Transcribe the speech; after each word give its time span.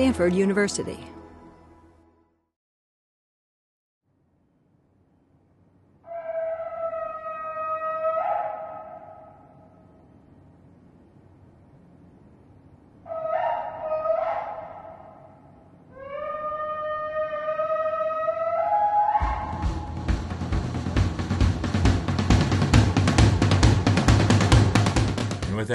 Stanford 0.00 0.32
University. 0.32 0.98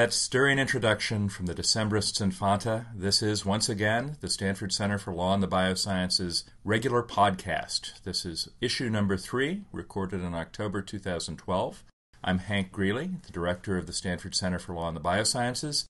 That 0.05 0.13
stirring 0.13 0.59
introduction 0.59 1.29
from 1.29 1.47
the 1.47 1.55
Decemberists 1.55 2.21
Infanta, 2.21 2.85
this 2.93 3.23
is 3.23 3.43
once 3.43 3.69
again 3.69 4.17
the 4.21 4.29
Stanford 4.29 4.71
Center 4.71 4.99
for 4.99 5.11
Law 5.11 5.33
and 5.33 5.41
the 5.41 5.47
Biosciences 5.47 6.43
regular 6.63 7.01
podcast. 7.01 8.03
This 8.03 8.23
is 8.23 8.47
issue 8.61 8.87
number 8.87 9.17
three, 9.17 9.63
recorded 9.71 10.21
in 10.21 10.35
October 10.35 10.83
2012. 10.83 11.83
I'm 12.23 12.37
Hank 12.37 12.71
Greely, 12.71 13.13
the 13.25 13.31
director 13.31 13.79
of 13.79 13.87
the 13.87 13.93
Stanford 13.93 14.35
Center 14.35 14.59
for 14.59 14.75
Law 14.75 14.89
and 14.89 14.95
the 14.95 15.01
Biosciences. 15.01 15.85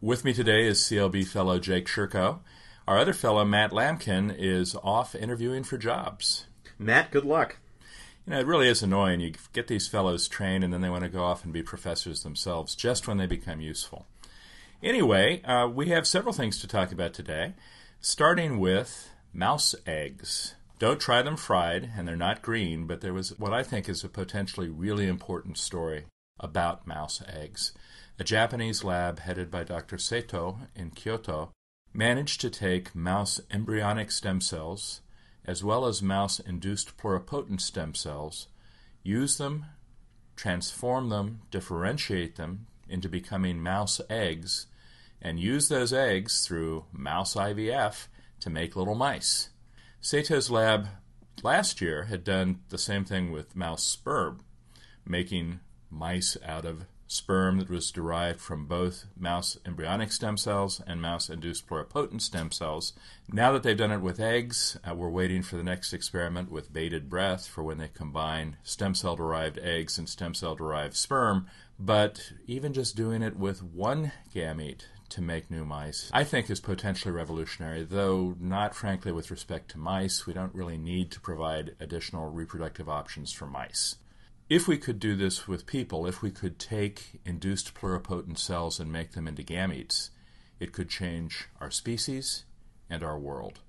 With 0.00 0.24
me 0.24 0.32
today 0.32 0.66
is 0.66 0.80
CLB 0.80 1.26
fellow 1.26 1.58
Jake 1.58 1.86
Sherkow. 1.86 2.38
Our 2.88 2.96
other 2.96 3.12
fellow, 3.12 3.44
Matt 3.44 3.72
Lamkin, 3.72 4.34
is 4.34 4.74
off 4.82 5.14
interviewing 5.14 5.64
for 5.64 5.76
jobs. 5.76 6.46
Matt, 6.78 7.10
good 7.10 7.26
luck. 7.26 7.58
You 8.30 8.36
know, 8.36 8.42
it 8.42 8.46
really 8.46 8.68
is 8.68 8.80
annoying. 8.80 9.18
You 9.18 9.32
get 9.52 9.66
these 9.66 9.88
fellows 9.88 10.28
trained, 10.28 10.62
and 10.62 10.72
then 10.72 10.82
they 10.82 10.88
want 10.88 11.02
to 11.02 11.10
go 11.10 11.24
off 11.24 11.42
and 11.42 11.52
be 11.52 11.64
professors 11.64 12.22
themselves 12.22 12.76
just 12.76 13.08
when 13.08 13.16
they 13.16 13.26
become 13.26 13.60
useful. 13.60 14.06
Anyway, 14.84 15.42
uh, 15.42 15.66
we 15.66 15.88
have 15.88 16.06
several 16.06 16.32
things 16.32 16.60
to 16.60 16.68
talk 16.68 16.92
about 16.92 17.12
today, 17.12 17.54
starting 18.00 18.60
with 18.60 19.10
mouse 19.32 19.74
eggs. 19.84 20.54
Don't 20.78 21.00
try 21.00 21.22
them 21.22 21.36
fried, 21.36 21.90
and 21.96 22.06
they're 22.06 22.14
not 22.14 22.40
green, 22.40 22.86
but 22.86 23.00
there 23.00 23.12
was 23.12 23.36
what 23.36 23.52
I 23.52 23.64
think 23.64 23.88
is 23.88 24.04
a 24.04 24.08
potentially 24.08 24.68
really 24.68 25.08
important 25.08 25.58
story 25.58 26.04
about 26.38 26.86
mouse 26.86 27.20
eggs. 27.26 27.72
A 28.20 28.22
Japanese 28.22 28.84
lab 28.84 29.18
headed 29.18 29.50
by 29.50 29.64
Dr. 29.64 29.96
Saitou 29.96 30.68
in 30.76 30.90
Kyoto 30.90 31.50
managed 31.92 32.40
to 32.42 32.48
take 32.48 32.94
mouse 32.94 33.40
embryonic 33.50 34.12
stem 34.12 34.40
cells 34.40 35.00
as 35.50 35.64
well 35.64 35.84
as 35.84 36.00
mouse 36.00 36.38
induced 36.38 36.96
pluripotent 36.96 37.60
stem 37.60 37.92
cells, 37.92 38.46
use 39.02 39.36
them, 39.36 39.66
transform 40.36 41.08
them, 41.08 41.40
differentiate 41.50 42.36
them 42.36 42.68
into 42.88 43.08
becoming 43.08 43.60
mouse 43.60 44.00
eggs, 44.08 44.68
and 45.20 45.40
use 45.40 45.68
those 45.68 45.92
eggs 45.92 46.46
through 46.46 46.84
mouse 46.92 47.34
IVF 47.34 48.06
to 48.38 48.48
make 48.48 48.76
little 48.76 48.94
mice. 48.94 49.48
Saitou's 50.00 50.52
lab 50.52 50.86
last 51.42 51.80
year 51.80 52.04
had 52.04 52.22
done 52.22 52.60
the 52.68 52.78
same 52.78 53.04
thing 53.04 53.32
with 53.32 53.56
mouse 53.56 53.82
sperm, 53.82 54.44
making 55.04 55.58
mice 55.90 56.36
out 56.46 56.64
of 56.64 56.86
sperm 57.10 57.58
that 57.58 57.68
was 57.68 57.90
derived 57.90 58.40
from 58.40 58.66
both 58.66 59.06
mouse 59.18 59.58
embryonic 59.66 60.12
stem 60.12 60.36
cells 60.36 60.80
and 60.86 61.02
mouse 61.02 61.28
induced 61.28 61.66
pluripotent 61.66 62.20
stem 62.20 62.52
cells. 62.52 62.92
Now 63.32 63.50
that 63.50 63.64
they've 63.64 63.76
done 63.76 63.90
it 63.90 64.00
with 64.00 64.20
eggs, 64.20 64.78
uh, 64.88 64.94
we're 64.94 65.10
waiting 65.10 65.42
for 65.42 65.56
the 65.56 65.64
next 65.64 65.92
experiment 65.92 66.52
with 66.52 66.72
bated 66.72 67.10
breath 67.10 67.48
for 67.48 67.64
when 67.64 67.78
they 67.78 67.88
combine 67.88 68.58
stem 68.62 68.94
cell 68.94 69.16
derived 69.16 69.58
eggs 69.58 69.98
and 69.98 70.08
stem 70.08 70.34
cell 70.34 70.54
derived 70.54 70.94
sperm. 70.94 71.48
But 71.80 72.32
even 72.46 72.72
just 72.72 72.94
doing 72.94 73.22
it 73.22 73.36
with 73.36 73.60
one 73.60 74.12
gamete 74.32 74.84
to 75.08 75.20
make 75.20 75.50
new 75.50 75.64
mice, 75.64 76.10
I 76.14 76.22
think 76.22 76.48
is 76.48 76.60
potentially 76.60 77.10
revolutionary, 77.10 77.82
though 77.82 78.36
not 78.38 78.76
frankly 78.76 79.10
with 79.10 79.32
respect 79.32 79.72
to 79.72 79.78
mice. 79.78 80.28
We 80.28 80.32
don't 80.32 80.54
really 80.54 80.78
need 80.78 81.10
to 81.10 81.20
provide 81.20 81.74
additional 81.80 82.30
reproductive 82.30 82.88
options 82.88 83.32
for 83.32 83.46
mice. 83.46 83.96
If 84.50 84.66
we 84.66 84.78
could 84.78 84.98
do 84.98 85.14
this 85.14 85.46
with 85.46 85.64
people, 85.64 86.08
if 86.08 86.22
we 86.22 86.32
could 86.32 86.58
take 86.58 87.20
induced 87.24 87.72
pluripotent 87.72 88.36
cells 88.36 88.80
and 88.80 88.90
make 88.90 89.12
them 89.12 89.28
into 89.28 89.44
gametes, 89.44 90.10
it 90.58 90.72
could 90.72 90.88
change 90.88 91.46
our 91.60 91.70
species 91.70 92.42
and 92.90 93.04
our 93.04 93.16
world. 93.16 93.60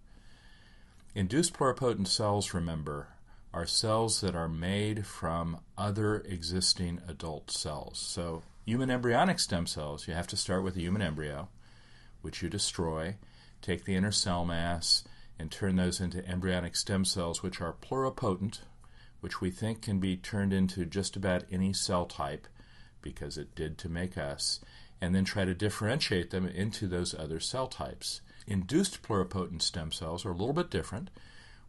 Induced 1.14 1.54
pluripotent 1.54 2.08
cells, 2.08 2.56
remember, 2.56 3.10
are 3.54 3.68
cells 3.68 4.22
that 4.22 4.34
are 4.34 4.50
made 4.50 5.06
from 5.06 5.60
other 5.78 6.22
existing 6.22 7.00
adult 7.08 7.52
cells. 7.52 8.00
So, 8.00 8.42
human 8.66 8.90
embryonic 8.90 9.38
stem 9.38 9.68
cells, 9.68 10.08
you 10.08 10.16
have 10.16 10.26
to 10.30 10.36
start 10.36 10.64
with 10.64 10.76
a 10.78 10.82
human 10.82 11.04
embryo, 11.04 11.50
which 12.24 12.42
you 12.42 12.50
destroy, 12.50 13.18
take 13.62 13.86
the 13.86 13.94
inner 13.96 14.12
cell 14.12 14.46
mass, 14.46 15.04
and 15.38 15.52
turn 15.52 15.76
those 15.76 16.02
into 16.02 16.28
embryonic 16.28 16.76
stem 16.76 17.06
cells, 17.06 17.44
which 17.44 17.62
are 17.62 17.72
pluripotent, 17.72 18.62
which 19.22 19.40
we 19.40 19.50
think 19.50 19.82
can 19.82 20.00
be 20.00 20.18
turned 20.18 20.52
into 20.52 20.86
just 20.86 21.16
about 21.16 21.46
any 21.52 21.72
cell 21.72 22.06
type 22.06 22.48
because 23.02 23.38
it 23.38 23.56
did 23.56 23.78
to 23.80 23.90
make 23.90 24.18
us, 24.18 24.60
and 25.00 25.16
then 25.16 25.26
try 25.26 25.46
to 25.46 25.56
differentiate 25.56 26.30
them 26.30 26.48
into 26.48 26.88
those 26.88 27.16
other 27.16 27.40
cell 27.40 27.68
types. 27.68 28.22
Induced 28.46 29.02
pluripotent 29.02 29.62
stem 29.62 29.92
cells 29.92 30.26
are 30.26 30.32
a 30.32 30.36
little 30.36 30.54
bit 30.54 30.70
different. 30.70 31.10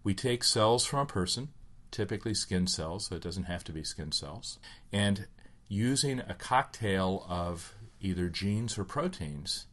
We 0.05 0.15
take 0.15 0.45
cells 0.45 0.85
from 0.85 1.01
a 1.01 1.07
person, 1.07 1.49
typically 1.91 2.35
skin 2.35 2.67
cells, 2.67 3.07
so 3.07 3.17
it 3.17 3.23
doesn't 3.23 3.45
have 3.45 3.65
to 3.65 3.73
be 3.73 3.85
skin 3.85 4.13
cells, 4.13 4.59
and 4.93 5.27
using 5.69 6.21
a 6.21 6.35
cocktail 6.35 7.25
of 7.29 7.75
either 8.01 8.29
genes 8.29 8.77
or 8.77 8.85
proteins, 8.85 9.67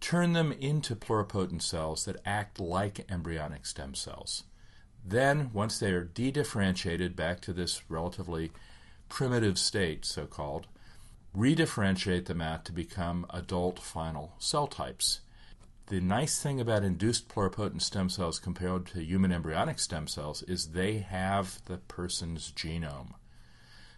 turn 0.00 0.32
them 0.32 0.52
into 0.52 0.96
pluripotent 0.96 1.62
cells 1.62 2.04
that 2.04 2.20
act 2.26 2.58
like 2.58 3.10
embryonic 3.10 3.64
stem 3.64 3.94
cells. 3.94 4.44
Then, 5.04 5.50
once 5.52 5.78
they 5.78 5.92
are 5.92 6.04
de-differentiated 6.04 7.16
back 7.16 7.40
to 7.42 7.52
this 7.52 7.82
relatively 7.88 8.52
primitive 9.08 9.58
state, 9.58 10.04
so 10.04 10.26
called, 10.26 10.66
redifferentiate 11.36 12.26
them 12.26 12.40
out 12.40 12.64
to 12.64 12.72
become 12.72 13.26
adult 13.30 13.78
final 13.78 14.34
cell 14.38 14.66
types. 14.66 15.20
The 15.86 16.00
nice 16.00 16.40
thing 16.40 16.60
about 16.60 16.84
induced 16.84 17.28
pluripotent 17.28 17.82
stem 17.82 18.08
cells 18.08 18.38
compared 18.38 18.86
to 18.88 19.02
human 19.02 19.32
embryonic 19.32 19.80
stem 19.80 20.06
cells 20.06 20.42
is 20.44 20.68
they 20.68 20.98
have 20.98 21.60
the 21.64 21.78
person's 21.78 22.52
genome. 22.52 23.14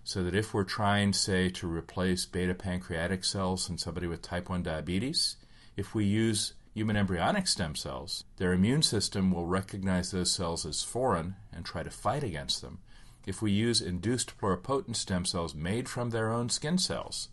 So 0.04 0.22
that 0.24 0.34
if 0.34 0.54
we're 0.54 0.64
trying, 0.64 1.12
say, 1.12 1.48
to 1.50 1.68
replace 1.68 2.26
beta 2.26 2.54
pancreatic 2.54 3.24
cells 3.24 3.68
in 3.68 3.78
somebody 3.78 4.06
with 4.06 4.22
type 4.22 4.48
1 4.48 4.62
diabetes, 4.62 5.36
if 5.76 5.94
we 5.94 6.04
use 6.04 6.54
human 6.72 6.96
embryonic 6.96 7.46
stem 7.46 7.74
cells, 7.74 8.24
their 8.36 8.52
immune 8.52 8.82
system 8.82 9.30
will 9.30 9.46
recognize 9.46 10.10
those 10.10 10.32
cells 10.32 10.64
as 10.64 10.82
foreign 10.82 11.36
and 11.52 11.64
try 11.64 11.82
to 11.82 11.90
fight 11.90 12.22
against 12.22 12.62
them. 12.62 12.78
If 13.26 13.42
we 13.42 13.52
use 13.52 13.80
induced 13.80 14.38
pluripotent 14.38 14.96
stem 14.96 15.24
cells 15.24 15.54
made 15.54 15.88
from 15.88 16.10
their 16.10 16.32
own 16.32 16.48
skin 16.48 16.78
cells, 16.78 17.28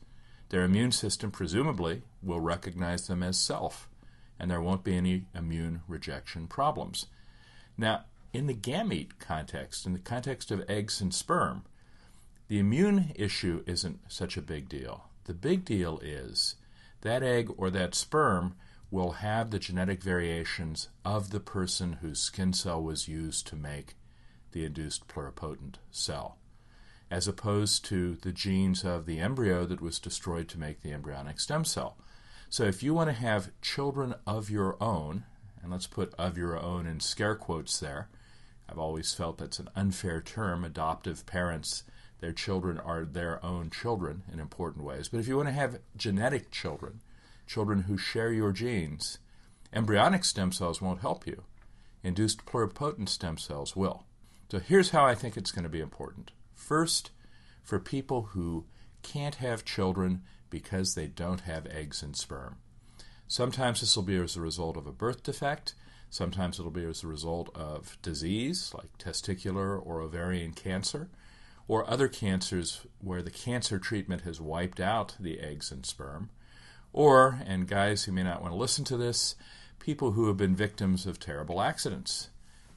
their 0.50 0.64
immune 0.64 0.92
system 0.92 1.32
presumably 1.32 2.04
will 2.22 2.42
recognize 2.42 3.08
them 3.08 3.24
as 3.24 3.40
self, 3.40 3.88
and 4.40 4.52
there 4.52 4.62
won't 4.62 4.84
be 4.84 4.98
any 4.98 5.26
immune 5.34 5.82
rejection 5.88 6.48
problems. 6.48 7.06
Now, 7.78 8.06
in 8.34 8.48
the 8.48 8.54
gamete 8.54 9.18
context, 9.20 9.86
in 9.86 9.94
the 9.94 10.00
context 10.00 10.52
of 10.52 10.70
eggs 10.70 11.02
and 11.02 11.14
sperm, 11.14 11.64
the 12.48 12.60
immune 12.60 13.12
issue 13.16 13.64
isn't 13.66 14.00
such 14.12 14.38
a 14.38 14.42
big 14.42 14.68
deal. 14.68 15.06
The 15.26 15.34
big 15.34 15.66
deal 15.66 16.00
is 16.00 16.56
that 17.02 17.24
egg 17.24 17.50
or 17.58 17.70
that 17.70 17.96
sperm 17.96 18.56
will 18.92 19.12
have 19.12 19.52
the 19.52 19.60
genetic 19.60 20.02
variations 20.02 20.90
of 21.06 21.30
the 21.30 21.40
person 21.40 21.94
whose 22.02 22.20
skin 22.20 22.54
cell 22.54 22.82
was 22.82 23.08
used 23.08 23.46
to 23.48 23.56
make 23.56 23.96
the 24.52 24.66
induced 24.66 25.08
pluripotent 25.08 25.76
cell, 25.92 26.38
as 27.12 27.28
opposed 27.28 27.86
to 27.86 28.16
the 28.16 28.32
genes 28.32 28.84
of 28.84 29.06
the 29.06 29.20
embryo 29.20 29.66
that 29.66 29.82
was 29.82 30.00
destroyed 30.00 30.48
to 30.48 30.60
make 30.60 30.82
the 30.82 30.92
embryonic 30.92 31.40
stem 31.40 31.64
cell. 31.64 31.98
So 32.50 32.64
if 32.64 32.82
you 32.82 32.96
want 32.96 33.10
to 33.10 33.16
have 33.16 33.52
children 33.62 34.16
of 34.26 34.50
your 34.50 34.76
own, 34.82 35.24
and 35.62 35.72
let's 35.72 35.88
put 35.88 36.16
of 36.16 36.38
your 36.38 36.58
own 36.58 36.88
in 36.88 37.00
scare 37.00 37.36
quotes 37.36 37.80
there, 37.80 38.10
I've 38.68 38.80
always 38.80 39.14
felt 39.14 39.38
that's 39.38 39.60
an 39.60 39.70
unfair 39.76 40.22
term. 40.22 40.64
Adoptive 40.64 41.26
parents, 41.26 41.84
their 42.22 42.32
children 42.32 42.80
are 42.80 43.06
their 43.06 43.44
own 43.46 43.70
children 43.70 44.24
in 44.32 44.40
important 44.40 44.84
ways. 44.86 45.10
But 45.10 45.20
if 45.20 45.28
you 45.28 45.38
want 45.38 45.50
to 45.50 45.54
have 45.54 45.80
genetic 45.96 46.52
children, 46.52 47.02
children 47.50 47.82
who 47.82 47.98
share 47.98 48.32
your 48.32 48.52
genes, 48.52 49.18
embryonic 49.74 50.24
stem 50.24 50.52
cells 50.52 50.80
won't 50.80 51.02
help 51.02 51.26
you. 51.26 51.44
Induced 52.04 52.46
pluripotent 52.46 53.10
stem 53.10 53.40
cells 53.40 53.76
will. 53.76 54.04
So 54.52 54.60
here's 54.60 54.92
how 54.92 55.04
I 55.04 55.16
think 55.16 55.36
it's 55.36 55.52
going 55.52 55.64
to 55.64 55.70
be 55.70 55.80
important. 55.80 56.32
First, 56.54 57.10
for 57.64 57.80
people 57.80 58.30
who 58.34 58.66
can't 59.02 59.36
have 59.36 59.66
children 59.66 60.22
because 60.52 60.94
they 60.94 61.08
don't 61.08 61.42
have 61.42 61.66
eggs 61.66 62.04
and 62.04 62.16
sperm. 62.16 62.58
Sometimes 63.28 63.82
this 63.82 63.96
will 63.96 64.04
be 64.04 64.18
as 64.18 64.36
a 64.36 64.42
result 64.42 64.78
of 64.78 64.86
a 64.86 64.92
birth 64.92 65.24
defect. 65.24 65.74
Sometimes 66.12 66.60
it'll 66.60 66.72
be 66.72 66.86
as 66.86 67.04
a 67.04 67.08
result 67.08 67.50
of 67.56 67.98
disease 68.04 68.74
like 68.76 68.96
testicular 69.00 69.84
or 69.84 70.02
ovarian 70.02 70.54
cancer, 70.54 71.10
or 71.68 71.90
other 71.90 72.08
cancers 72.08 72.86
where 73.00 73.24
the 73.24 73.32
cancer 73.32 73.80
treatment 73.80 74.22
has 74.22 74.40
wiped 74.40 74.80
out 74.80 75.16
the 75.20 75.40
eggs 75.40 75.72
and 75.72 75.84
sperm. 75.86 76.30
Or, 76.92 77.40
and 77.46 77.68
guys 77.68 78.04
who 78.04 78.12
may 78.12 78.24
not 78.24 78.42
want 78.42 78.54
to 78.54 78.58
listen 78.58 78.84
to 78.86 78.98
this, 78.98 79.36
people 79.80 80.12
who 80.12 80.28
have 80.28 80.38
been 80.38 80.56
victims 80.56 81.06
of 81.06 81.20
terrible 81.20 81.62
accidents, 81.62 82.30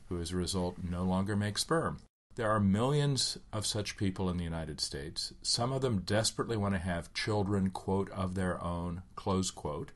who 0.09 0.21
as 0.21 0.33
a 0.33 0.37
result 0.37 0.77
no 0.83 1.03
longer 1.03 1.35
make 1.37 1.59
sperm. 1.59 1.99
There 2.35 2.51
are 2.51 2.61
millions 2.61 3.37
of 3.53 3.67
such 3.67 3.97
people 3.97 4.31
in 4.31 4.39
the 4.39 4.45
United 4.45 4.81
States. 4.81 5.35
Some 5.43 5.73
of 5.73 5.83
them 5.83 6.01
desperately 6.01 6.57
want 6.57 6.75
to 6.75 6.81
have 6.81 7.13
children, 7.13 7.71
quote, 7.71 8.11
of 8.11 8.35
their 8.35 8.63
own, 8.63 9.03
close 9.17 9.51
quote, 9.51 9.93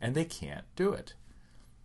and 0.00 0.14
they 0.14 0.24
can't 0.24 0.66
do 0.76 0.92
it. 0.92 1.14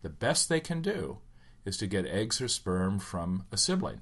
The 0.02 0.10
best 0.10 0.50
they 0.50 0.60
can 0.60 0.82
do 0.82 1.20
is 1.64 1.78
to 1.78 1.88
get 1.88 2.06
eggs 2.06 2.42
or 2.42 2.48
sperm 2.48 3.00
from 3.00 3.46
a 3.52 3.58
sibling 3.58 4.02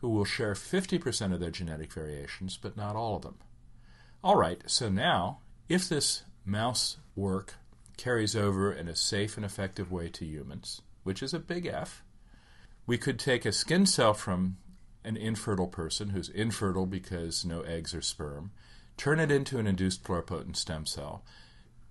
who 0.00 0.10
will 0.10 0.24
share 0.24 0.54
50% 0.54 1.32
of 1.32 1.40
their 1.40 1.50
genetic 1.50 1.92
variations, 1.92 2.58
but 2.60 2.76
not 2.76 2.96
all 2.96 3.16
of 3.16 3.22
them. 3.22 3.38
All 4.22 4.36
right, 4.36 4.62
so 4.66 4.88
now, 4.88 5.38
if 5.68 5.88
this 5.88 6.24
mouse 6.46 6.98
work 7.14 7.54
carries 7.96 8.36
over 8.36 8.72
in 8.72 8.88
a 8.88 8.96
safe 8.96 9.36
and 9.36 9.44
effective 9.44 9.90
way 9.90 10.08
to 10.08 10.24
humans, 10.24 10.80
which 11.02 11.22
is 11.22 11.34
a 11.34 11.38
big 11.38 11.66
F, 11.66 12.02
we 12.86 12.96
could 12.96 13.18
take 13.18 13.44
a 13.44 13.52
skin 13.52 13.84
cell 13.84 14.14
from 14.14 14.56
an 15.04 15.16
infertile 15.16 15.66
person 15.66 16.10
who's 16.10 16.28
infertile 16.28 16.86
because 16.86 17.44
no 17.44 17.62
eggs 17.62 17.94
or 17.94 18.02
sperm, 18.02 18.52
turn 18.96 19.18
it 19.18 19.30
into 19.30 19.58
an 19.58 19.66
induced 19.66 20.04
pluripotent 20.04 20.56
stem 20.56 20.86
cell, 20.86 21.24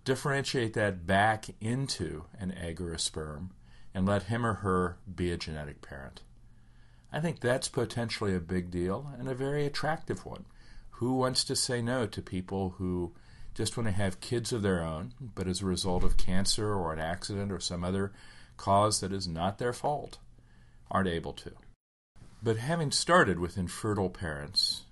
differentiate 0.05 0.73
that 0.73 1.05
back 1.05 1.47
into 1.59 2.25
an 2.39 2.53
egg 2.53 2.79
or 2.79 2.93
a 2.93 2.99
sperm, 2.99 3.51
and 3.93 4.05
let 4.05 4.23
him 4.23 4.45
or 4.45 4.55
her 4.55 4.97
be 5.13 5.31
a 5.31 5.37
genetic 5.37 5.81
parent. 5.81 6.21
I 7.11 7.19
think 7.19 7.39
that's 7.39 7.69
potentially 7.69 8.35
a 8.35 8.41
big 8.41 8.71
deal 8.71 9.09
and 9.17 9.29
a 9.29 9.35
very 9.35 9.65
attractive 9.65 10.25
one. 10.25 10.45
Who 10.91 11.13
wants 11.15 11.43
to 11.45 11.55
say 11.55 11.81
no 11.81 12.05
to 12.07 12.21
people 12.21 12.75
who 12.77 13.13
just 13.55 13.75
want 13.77 13.87
to 13.87 13.93
have 13.93 14.19
kids 14.19 14.53
of 14.53 14.61
their 14.61 14.83
own, 14.83 15.13
but 15.19 15.47
as 15.47 15.61
a 15.61 15.65
result 15.65 16.03
of 16.03 16.17
cancer 16.17 16.73
or 16.73 16.93
an 16.93 16.99
accident 16.99 17.51
or 17.51 17.59
some 17.59 17.83
other 17.83 18.11
cause 18.57 18.99
that 18.99 19.11
is 19.11 19.27
not 19.27 19.57
their 19.57 19.73
fault, 19.73 20.19
aren't 20.91 21.07
able 21.07 21.33
to? 21.33 21.51
But 22.43 22.57
having 22.57 22.91
started 22.91 23.39
with 23.39 23.57
infertile 23.57 24.09
parents, 24.09 24.83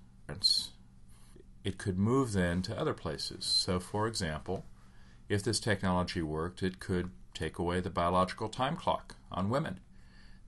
it 1.62 1.78
could 1.78 1.98
move 1.98 2.32
then 2.32 2.62
to 2.62 2.76
other 2.76 2.94
places. 2.94 3.44
So, 3.44 3.78
for 3.78 4.06
example, 4.08 4.64
if 5.28 5.42
this 5.42 5.60
technology 5.60 6.22
worked, 6.22 6.62
it 6.62 6.80
could 6.80 7.10
take 7.32 7.58
away 7.58 7.80
the 7.80 7.90
biological 7.90 8.48
time 8.48 8.76
clock 8.76 9.16
on 9.30 9.50
women 9.50 9.80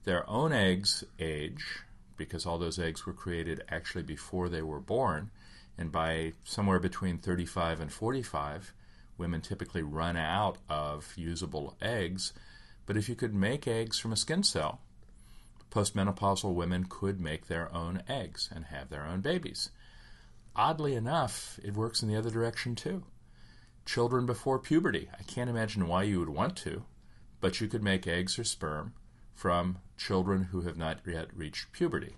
their 0.03 0.27
own 0.29 0.53
eggs 0.53 1.03
age, 1.19 1.81
because 2.15 2.45
all 2.45 2.57
those 2.57 2.79
eggs 2.79 3.05
were 3.05 3.13
created 3.13 3.61
actually 3.69 4.03
before 4.03 4.47
they 4.47 4.61
were 4.61 4.79
born, 4.79 5.29
and 5.77 5.91
by 5.91 6.33
somewhere 6.43 6.79
between 6.79 7.17
35 7.17 7.79
and 7.79 7.91
45, 7.91 8.73
women 9.17 9.41
typically 9.41 9.81
run 9.81 10.17
out 10.17 10.57
of 10.69 11.13
usable 11.15 11.75
eggs. 11.81 12.33
But 12.85 12.97
if 12.97 13.09
you 13.09 13.15
could 13.15 13.33
make 13.33 13.67
eggs 13.67 13.99
from 13.99 14.11
a 14.11 14.17
skin 14.17 14.43
cell, 14.43 14.81
postmenopausal 15.71 16.53
women 16.53 16.85
could 16.89 17.19
make 17.19 17.47
their 17.47 17.73
own 17.73 18.01
eggs 18.07 18.49
and 18.53 18.65
have 18.65 18.89
their 18.89 19.05
own 19.05 19.21
babies. 19.21 19.69
Oddly 20.55 20.95
enough, 20.95 21.59
it 21.63 21.75
works 21.75 22.01
in 22.01 22.09
the 22.09 22.15
other 22.15 22.31
direction 22.31 22.73
too. 22.75 23.03
Children 23.85 24.25
before 24.25 24.59
puberty. 24.59 25.09
I 25.19 25.23
can't 25.23 25.49
imagine 25.49 25.87
why 25.87 26.03
you 26.03 26.19
would 26.19 26.29
want 26.29 26.55
to, 26.57 26.83
but 27.39 27.61
you 27.61 27.67
could 27.67 27.83
make 27.83 28.07
eggs 28.07 28.39
or 28.39 28.43
sperm 28.43 28.93
from 29.33 29.77
children 29.97 30.45
who 30.45 30.61
have 30.61 30.77
not 30.77 30.99
yet 31.05 31.27
reached 31.35 31.71
puberty. 31.71 32.15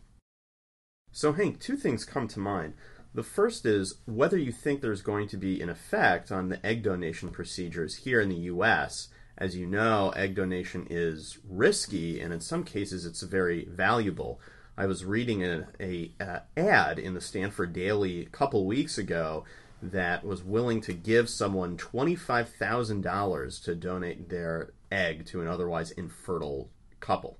So, 1.12 1.34
Hank, 1.34 1.60
two 1.60 1.76
things 1.76 2.06
come 2.06 2.28
to 2.30 2.40
mind. 2.40 2.76
The 3.14 3.24
first 3.24 3.66
is 3.66 3.96
whether 4.06 4.38
you 4.38 4.52
think 4.52 4.82
there's 4.82 5.02
going 5.02 5.28
to 5.30 5.38
be 5.38 5.62
an 5.62 5.70
effect 5.70 6.32
on 6.32 6.50
the 6.50 6.64
egg 6.66 6.84
donation 6.84 7.30
procedures 7.30 7.98
here 7.98 8.22
in 8.22 8.30
the 8.30 8.36
U.S. 8.36 9.08
As 9.38 9.56
you 9.56 9.66
know, 9.66 10.10
egg 10.12 10.36
donation 10.36 10.86
is 10.90 11.40
risky, 11.48 12.20
and 12.20 12.32
in 12.32 12.42
some 12.42 12.64
cases, 12.64 13.06
it's 13.06 13.24
very 13.24 13.66
valuable. 13.66 14.40
I 14.78 14.86
was 14.86 15.06
reading 15.06 15.44
a, 15.44 15.68
a, 15.80 16.12
a 16.20 16.42
ad 16.56 17.00
in 17.00 17.14
the 17.14 17.22
Stanford 17.22 17.74
Daily 17.74 18.22
a 18.22 18.30
couple 18.30 18.66
weeks 18.66 18.98
ago 18.98 19.44
that 19.82 20.24
was 20.24 20.44
willing 20.44 20.82
to 20.82 20.94
give 20.94 21.30
someone 21.30 21.78
$25,000 21.78 23.64
to 23.64 23.76
donate 23.76 24.30
their 24.30 24.74
egg 24.92 25.26
to 25.28 25.42
an 25.42 25.48
otherwise 25.48 25.92
infertile 25.92 26.70
couple. 27.00 27.40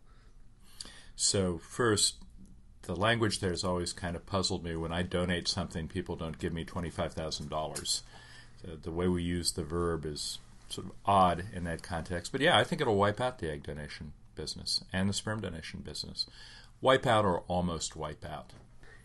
So, 1.16 1.58
first, 1.58 2.24
the 2.90 2.96
language 2.96 3.40
there 3.40 3.52
has 3.52 3.64
always 3.64 3.94
kind 3.94 4.16
of 4.16 4.26
puzzled 4.26 4.64
me. 4.64 4.76
When 4.76 4.92
I 4.92 5.04
donate 5.04 5.48
something, 5.48 5.88
people 5.88 6.16
don't 6.16 6.40
give 6.40 6.52
me 6.52 6.66
$25,000. 6.66 8.02
The 8.82 8.92
way 8.92 9.08
we 9.08 9.22
use 9.22 9.52
the 9.52 9.64
verb 9.64 10.08
is 10.08 10.40
sort 10.70 10.88
of 10.88 10.94
odd 11.06 11.46
in 11.54 11.66
that 11.66 11.84
context. 11.84 12.32
But 12.32 12.42
yeah, 12.42 12.58
I 12.58 12.64
think 12.64 12.82
it'll 12.82 12.96
wipe 12.96 13.22
out 13.22 13.38
the 13.38 13.52
egg 13.52 13.62
donation 13.62 14.14
business 14.34 14.84
and 14.92 15.08
the 15.08 15.14
sperm 15.14 15.40
donation 15.40 15.82
business. 15.82 16.26
Wipe 16.82 17.06
out 17.06 17.26
or 17.26 17.42
almost 17.42 17.96
wipe 17.96 18.26
out. 18.26 18.54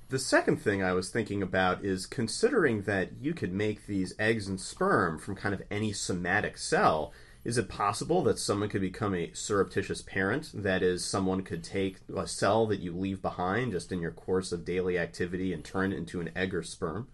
The 0.08 0.18
second 0.18 0.62
thing 0.62 0.82
I 0.82 0.94
was 0.94 1.10
thinking 1.10 1.42
about 1.42 1.84
is 1.84 2.06
considering 2.06 2.82
that 2.82 3.10
you 3.20 3.34
could 3.34 3.52
make 3.52 3.86
these 3.86 4.14
eggs 4.18 4.48
and 4.48 4.58
sperm 4.58 5.18
from 5.18 5.36
kind 5.36 5.54
of 5.54 5.60
any 5.70 5.92
somatic 5.92 6.56
cell, 6.56 7.12
is 7.44 7.58
it 7.58 7.68
possible 7.68 8.22
that 8.22 8.38
someone 8.38 8.70
could 8.70 8.80
become 8.80 9.14
a 9.14 9.32
surreptitious 9.34 10.00
parent? 10.00 10.50
That 10.54 10.82
is, 10.82 11.04
someone 11.04 11.42
could 11.42 11.62
take 11.62 11.98
a 12.16 12.26
cell 12.26 12.66
that 12.66 12.80
you 12.80 12.96
leave 12.96 13.20
behind 13.20 13.72
just 13.72 13.92
in 13.92 14.00
your 14.00 14.12
course 14.12 14.50
of 14.50 14.64
daily 14.64 14.98
activity 14.98 15.52
and 15.52 15.62
turn 15.62 15.92
it 15.92 15.98
into 15.98 16.20
an 16.20 16.30
egg 16.34 16.54
or 16.54 16.62
sperm? 16.62 17.08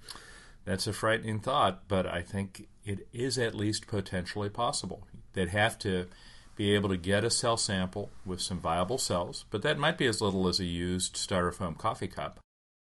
That's 0.64 0.86
a 0.86 0.92
frightening 0.92 1.40
thought, 1.40 1.88
but 1.88 2.06
I 2.06 2.22
think 2.22 2.68
it 2.84 3.08
is 3.12 3.38
at 3.38 3.56
least 3.56 3.88
potentially 3.88 4.50
possible. 4.50 5.06
They'd 5.32 5.48
have 5.48 5.78
to 5.80 6.06
be 6.54 6.74
able 6.74 6.90
to 6.90 6.96
get 6.96 7.24
a 7.24 7.30
cell 7.30 7.56
sample 7.56 8.10
with 8.24 8.40
some 8.40 8.60
viable 8.60 8.98
cells, 8.98 9.46
but 9.50 9.62
that 9.62 9.78
might 9.78 9.98
be 9.98 10.06
as 10.06 10.20
little 10.20 10.46
as 10.46 10.60
a 10.60 10.64
used 10.64 11.16
styrofoam 11.16 11.76
coffee 11.76 12.06
cup, 12.06 12.38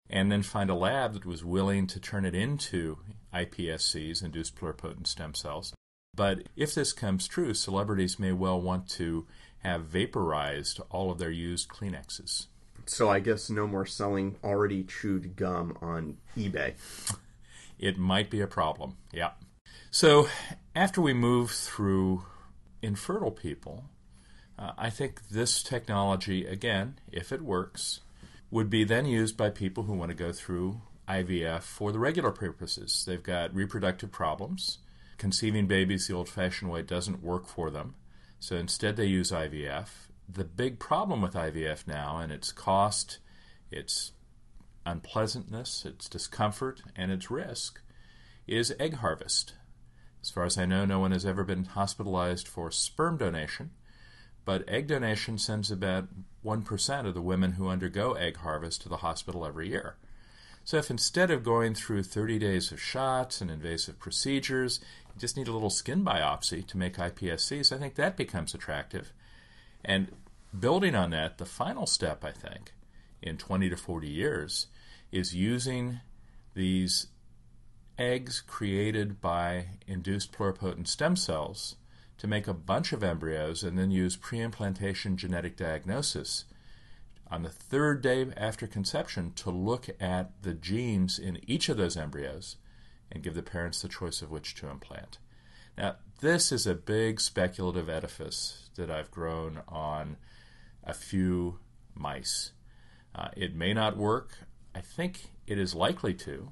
and 0.09 0.31
then 0.31 0.43
find 0.43 0.69
a 0.69 0.75
lab 0.75 1.13
that 1.13 1.25
was 1.25 1.43
willing 1.43 1.87
to 1.87 1.99
turn 1.99 2.25
it 2.25 2.35
into 2.35 2.97
iPSCs, 3.33 4.23
induced 4.23 4.55
pluripotent 4.55 5.07
stem 5.07 5.33
cells, 5.33 5.73
but 6.15 6.43
if 6.55 6.75
this 6.75 6.93
comes 6.93 7.27
true, 7.27 7.53
celebrities 7.53 8.19
may 8.19 8.31
well 8.31 8.59
want 8.59 8.89
to 8.89 9.25
have 9.59 9.85
vaporized 9.85 10.81
all 10.89 11.11
of 11.11 11.19
their 11.19 11.31
used 11.31 11.69
Kleenexes. 11.69 12.47
So 12.85 13.09
I 13.09 13.19
guess 13.19 13.49
no 13.49 13.67
more 13.67 13.85
selling 13.85 14.35
already 14.43 14.83
chewed 14.83 15.35
gum 15.35 15.77
on 15.81 16.17
eBay. 16.35 16.73
It 17.79 17.97
might 17.97 18.29
be 18.29 18.41
a 18.41 18.47
problem, 18.47 18.97
yeah. 19.11 19.31
So 19.89 20.27
after 20.75 21.01
we 21.01 21.13
move 21.13 21.51
through 21.51 22.25
infertile 22.81 23.31
people, 23.31 23.85
uh, 24.57 24.71
I 24.77 24.89
think 24.89 25.29
this 25.29 25.63
technology, 25.63 26.45
again, 26.45 26.99
if 27.11 27.31
it 27.31 27.41
works, 27.41 28.01
would 28.49 28.69
be 28.69 28.83
then 28.83 29.05
used 29.05 29.37
by 29.37 29.49
people 29.49 29.83
who 29.83 29.93
want 29.93 30.09
to 30.11 30.15
go 30.15 30.31
through 30.31 30.81
IVF 31.07 31.61
for 31.61 31.91
the 31.91 31.99
regular 31.99 32.31
purposes. 32.31 33.03
They've 33.07 33.23
got 33.23 33.55
reproductive 33.55 34.11
problems 34.11 34.79
conceiving 35.21 35.67
babies 35.67 36.07
the 36.07 36.15
old 36.15 36.27
fashioned 36.27 36.71
way 36.71 36.81
doesn't 36.81 37.21
work 37.21 37.45
for 37.45 37.69
them. 37.69 37.93
So 38.39 38.55
instead, 38.55 38.95
they 38.95 39.05
use 39.05 39.31
IVF. 39.31 40.09
The 40.27 40.43
big 40.43 40.79
problem 40.79 41.21
with 41.21 41.35
IVF 41.35 41.85
now, 41.85 42.17
and 42.17 42.31
its 42.31 42.51
cost, 42.51 43.19
its 43.69 44.13
unpleasantness, 44.83 45.85
its 45.85 46.09
discomfort, 46.09 46.81
and 46.95 47.11
its 47.11 47.29
risk, 47.29 47.81
is 48.47 48.73
egg 48.79 48.95
harvest. 48.95 49.53
As 50.23 50.31
far 50.31 50.43
as 50.43 50.57
I 50.57 50.65
know, 50.65 50.85
no 50.85 50.97
one 50.97 51.11
has 51.11 51.23
ever 51.23 51.43
been 51.43 51.65
hospitalized 51.65 52.47
for 52.47 52.71
sperm 52.71 53.17
donation, 53.17 53.69
but 54.43 54.67
egg 54.67 54.87
donation 54.87 55.37
sends 55.37 55.69
about 55.69 56.07
1% 56.43 57.05
of 57.05 57.13
the 57.13 57.21
women 57.21 57.51
who 57.51 57.67
undergo 57.67 58.13
egg 58.13 58.37
harvest 58.37 58.81
to 58.81 58.89
the 58.89 58.97
hospital 58.97 59.45
every 59.45 59.69
year. 59.69 59.97
So, 60.63 60.77
if 60.77 60.91
instead 60.91 61.31
of 61.31 61.43
going 61.43 61.73
through 61.73 62.03
30 62.03 62.37
days 62.37 62.71
of 62.71 62.79
shots 62.79 63.41
and 63.41 63.49
invasive 63.49 63.97
procedures, 63.99 64.79
just 65.21 65.37
need 65.37 65.47
a 65.47 65.53
little 65.53 65.69
skin 65.69 66.03
biopsy 66.03 66.65
to 66.65 66.77
make 66.77 66.97
iPSCs, 66.97 67.71
I 67.71 67.77
think 67.77 67.93
that 67.95 68.17
becomes 68.17 68.55
attractive. 68.55 69.13
And 69.85 70.11
building 70.57 70.95
on 70.95 71.11
that, 71.11 71.37
the 71.37 71.45
final 71.45 71.85
step, 71.85 72.25
I 72.25 72.31
think, 72.31 72.73
in 73.21 73.37
20 73.37 73.69
to 73.69 73.77
40 73.77 74.09
years, 74.09 74.65
is 75.11 75.35
using 75.35 75.99
these 76.55 77.07
eggs 77.99 78.41
created 78.41 79.21
by 79.21 79.67
induced 79.85 80.31
pluripotent 80.31 80.87
stem 80.87 81.15
cells 81.15 81.75
to 82.17 82.25
make 82.25 82.47
a 82.47 82.53
bunch 82.53 82.91
of 82.91 83.03
embryos 83.03 83.63
and 83.63 83.77
then 83.77 83.91
use 83.91 84.17
preimplantation 84.17 85.17
genetic 85.17 85.55
diagnosis 85.55 86.45
on 87.29 87.43
the 87.43 87.49
third 87.49 88.01
day 88.01 88.25
after 88.35 88.65
conception 88.65 89.33
to 89.35 89.51
look 89.51 89.87
at 89.99 90.31
the 90.41 90.53
genes 90.55 91.19
in 91.19 91.39
each 91.47 91.69
of 91.69 91.77
those 91.77 91.95
embryos 91.95 92.57
and 93.11 93.23
give 93.23 93.35
the 93.35 93.43
parents 93.43 93.81
the 93.81 93.87
choice 93.87 94.21
of 94.21 94.31
which 94.31 94.55
to 94.55 94.67
implant. 94.67 95.17
Now, 95.77 95.95
this 96.19 96.51
is 96.51 96.67
a 96.67 96.75
big 96.75 97.19
speculative 97.19 97.89
edifice 97.89 98.69
that 98.75 98.91
I've 98.91 99.11
grown 99.11 99.61
on 99.67 100.17
a 100.83 100.93
few 100.93 101.59
mice. 101.95 102.51
Uh, 103.13 103.29
it 103.35 103.55
may 103.55 103.73
not 103.73 103.97
work. 103.97 104.37
I 104.73 104.81
think 104.81 105.31
it 105.47 105.57
is 105.57 105.75
likely 105.75 106.13
to. 106.15 106.51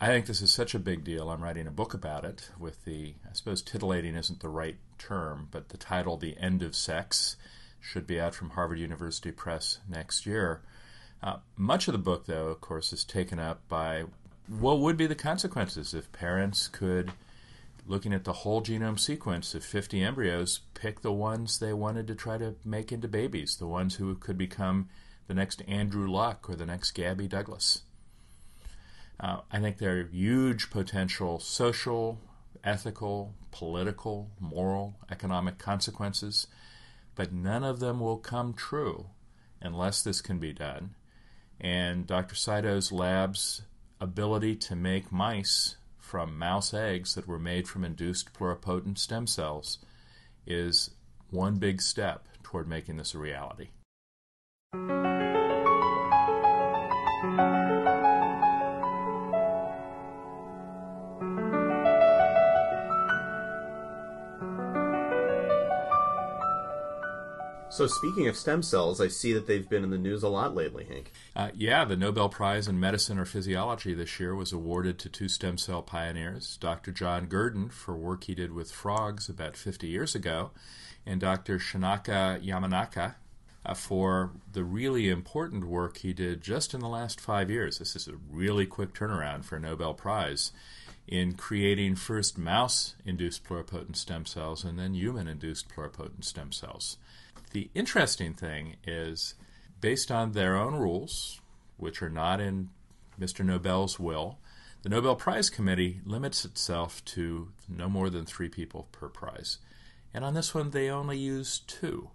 I 0.00 0.06
think 0.06 0.26
this 0.26 0.40
is 0.40 0.50
such 0.50 0.74
a 0.74 0.78
big 0.78 1.04
deal. 1.04 1.28
I'm 1.28 1.42
writing 1.42 1.66
a 1.66 1.70
book 1.70 1.92
about 1.92 2.24
it 2.24 2.50
with 2.58 2.84
the, 2.84 3.14
I 3.28 3.32
suppose 3.34 3.60
titillating 3.60 4.14
isn't 4.14 4.40
the 4.40 4.48
right 4.48 4.76
term, 4.98 5.48
but 5.50 5.68
the 5.68 5.76
title, 5.76 6.16
The 6.16 6.36
End 6.38 6.62
of 6.62 6.74
Sex, 6.74 7.36
should 7.80 8.06
be 8.06 8.20
out 8.20 8.34
from 8.34 8.50
Harvard 8.50 8.78
University 8.78 9.30
Press 9.30 9.78
next 9.88 10.24
year. 10.26 10.62
Uh, 11.22 11.36
much 11.56 11.86
of 11.86 11.92
the 11.92 11.98
book, 11.98 12.26
though, 12.26 12.48
of 12.48 12.62
course, 12.62 12.92
is 12.94 13.04
taken 13.04 13.38
up 13.38 13.68
by 13.68 14.04
what 14.58 14.80
would 14.80 14.96
be 14.96 15.06
the 15.06 15.14
consequences 15.14 15.94
if 15.94 16.10
parents 16.10 16.66
could, 16.66 17.12
looking 17.86 18.12
at 18.12 18.24
the 18.24 18.32
whole 18.32 18.60
genome 18.60 18.98
sequence 18.98 19.54
of 19.54 19.64
50 19.64 20.02
embryos, 20.02 20.60
pick 20.74 21.02
the 21.02 21.12
ones 21.12 21.58
they 21.58 21.72
wanted 21.72 22.08
to 22.08 22.16
try 22.16 22.36
to 22.36 22.56
make 22.64 22.90
into 22.90 23.06
babies, 23.06 23.56
the 23.56 23.68
ones 23.68 23.96
who 23.96 24.16
could 24.16 24.36
become 24.36 24.88
the 25.28 25.34
next 25.34 25.62
Andrew 25.68 26.10
Luck 26.10 26.50
or 26.50 26.56
the 26.56 26.66
next 26.66 26.90
Gabby 26.92 27.28
Douglas. 27.28 27.82
Uh, 29.20 29.40
I 29.52 29.60
think 29.60 29.78
there 29.78 29.98
are 29.98 30.08
huge 30.10 30.70
potential 30.70 31.38
social, 31.38 32.18
ethical, 32.64 33.34
political, 33.52 34.30
moral, 34.40 34.96
economic 35.10 35.58
consequences, 35.58 36.48
but 37.14 37.32
none 37.32 37.62
of 37.62 37.78
them 37.78 38.00
will 38.00 38.16
come 38.16 38.54
true 38.54 39.06
unless 39.60 40.02
this 40.02 40.20
can 40.20 40.38
be 40.38 40.52
done. 40.52 40.94
And 41.60 42.06
Dr. 42.06 42.34
Saitou's 42.34 42.90
lab's 42.90 43.62
ability 44.00 44.56
to 44.56 44.74
make 44.74 45.12
mice 45.12 45.76
from 45.98 46.38
mouse 46.38 46.72
eggs 46.74 47.14
that 47.14 47.28
were 47.28 47.38
made 47.38 47.68
from 47.68 47.84
induced 47.84 48.32
pluripotent 48.32 48.98
stem 48.98 49.26
cells 49.26 49.78
is 50.46 50.90
one 51.30 51.56
big 51.56 51.80
step 51.80 52.26
toward 52.42 52.66
making 52.66 52.96
this 52.96 53.14
a 53.14 53.18
reality. 53.18 53.68
So, 67.70 67.86
speaking 67.86 68.26
of 68.26 68.36
stem 68.36 68.64
cells, 68.64 69.00
I 69.00 69.06
see 69.06 69.32
that 69.32 69.46
they've 69.46 69.68
been 69.68 69.84
in 69.84 69.90
the 69.90 69.96
news 69.96 70.24
a 70.24 70.28
lot 70.28 70.56
lately, 70.56 70.84
Hank. 70.84 71.12
Uh, 71.36 71.50
yeah, 71.54 71.84
the 71.84 71.96
Nobel 71.96 72.28
Prize 72.28 72.66
in 72.66 72.80
Medicine 72.80 73.16
or 73.16 73.24
Physiology 73.24 73.94
this 73.94 74.18
year 74.18 74.34
was 74.34 74.52
awarded 74.52 74.98
to 74.98 75.08
two 75.08 75.28
stem 75.28 75.56
cell 75.56 75.80
pioneers 75.80 76.56
Dr. 76.60 76.90
John 76.90 77.26
Gurdon 77.26 77.68
for 77.68 77.94
work 77.94 78.24
he 78.24 78.34
did 78.34 78.52
with 78.52 78.72
frogs 78.72 79.28
about 79.28 79.56
50 79.56 79.86
years 79.86 80.16
ago, 80.16 80.50
and 81.06 81.20
Dr. 81.20 81.60
Shinya 81.60 82.44
Yamanaka 82.44 83.14
uh, 83.64 83.74
for 83.74 84.32
the 84.52 84.64
really 84.64 85.08
important 85.08 85.64
work 85.64 85.98
he 85.98 86.12
did 86.12 86.42
just 86.42 86.74
in 86.74 86.80
the 86.80 86.88
last 86.88 87.20
five 87.20 87.50
years. 87.50 87.78
This 87.78 87.94
is 87.94 88.08
a 88.08 88.16
really 88.30 88.66
quick 88.66 88.92
turnaround 88.94 89.44
for 89.44 89.56
a 89.56 89.60
Nobel 89.60 89.94
Prize 89.94 90.50
in 91.06 91.34
creating 91.34 91.96
first 91.96 92.38
mouse 92.38 92.94
induced 93.04 93.44
pluripotent 93.44 93.96
stem 93.96 94.24
cells 94.24 94.64
and 94.64 94.78
then 94.78 94.94
human 94.94 95.26
induced 95.26 95.68
pluripotent 95.68 96.24
stem 96.24 96.52
cells. 96.52 96.96
The 97.52 97.68
interesting 97.74 98.32
thing 98.32 98.76
is, 98.86 99.34
based 99.80 100.10
on 100.10 100.32
their 100.32 100.56
own 100.56 100.74
rules, 100.74 101.40
which 101.76 102.02
are 102.02 102.10
not 102.10 102.40
in 102.40 102.70
Mr. 103.20 103.44
Nobel's 103.44 103.98
will, 103.98 104.38
the 104.82 104.88
Nobel 104.88 105.16
Prize 105.16 105.50
Committee 105.50 106.00
limits 106.04 106.44
itself 106.44 107.04
to 107.06 107.48
no 107.68 107.88
more 107.88 108.08
than 108.08 108.24
three 108.24 108.48
people 108.48 108.88
per 108.92 109.08
prize. 109.08 109.58
And 110.14 110.24
on 110.24 110.34
this 110.34 110.54
one, 110.54 110.70
they 110.70 110.88
only 110.88 111.18
use 111.18 111.60
two. 111.66 112.10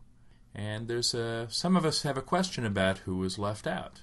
And 0.54 0.88
there's 0.88 1.14
a, 1.14 1.48
some 1.50 1.76
of 1.76 1.86
us 1.86 2.04
have 2.04 2.18
a 2.18 2.22
question 2.22 2.66
about 2.66 3.00
who 3.00 3.18
was 3.18 3.38
left 3.38 3.68
out. 3.68 4.02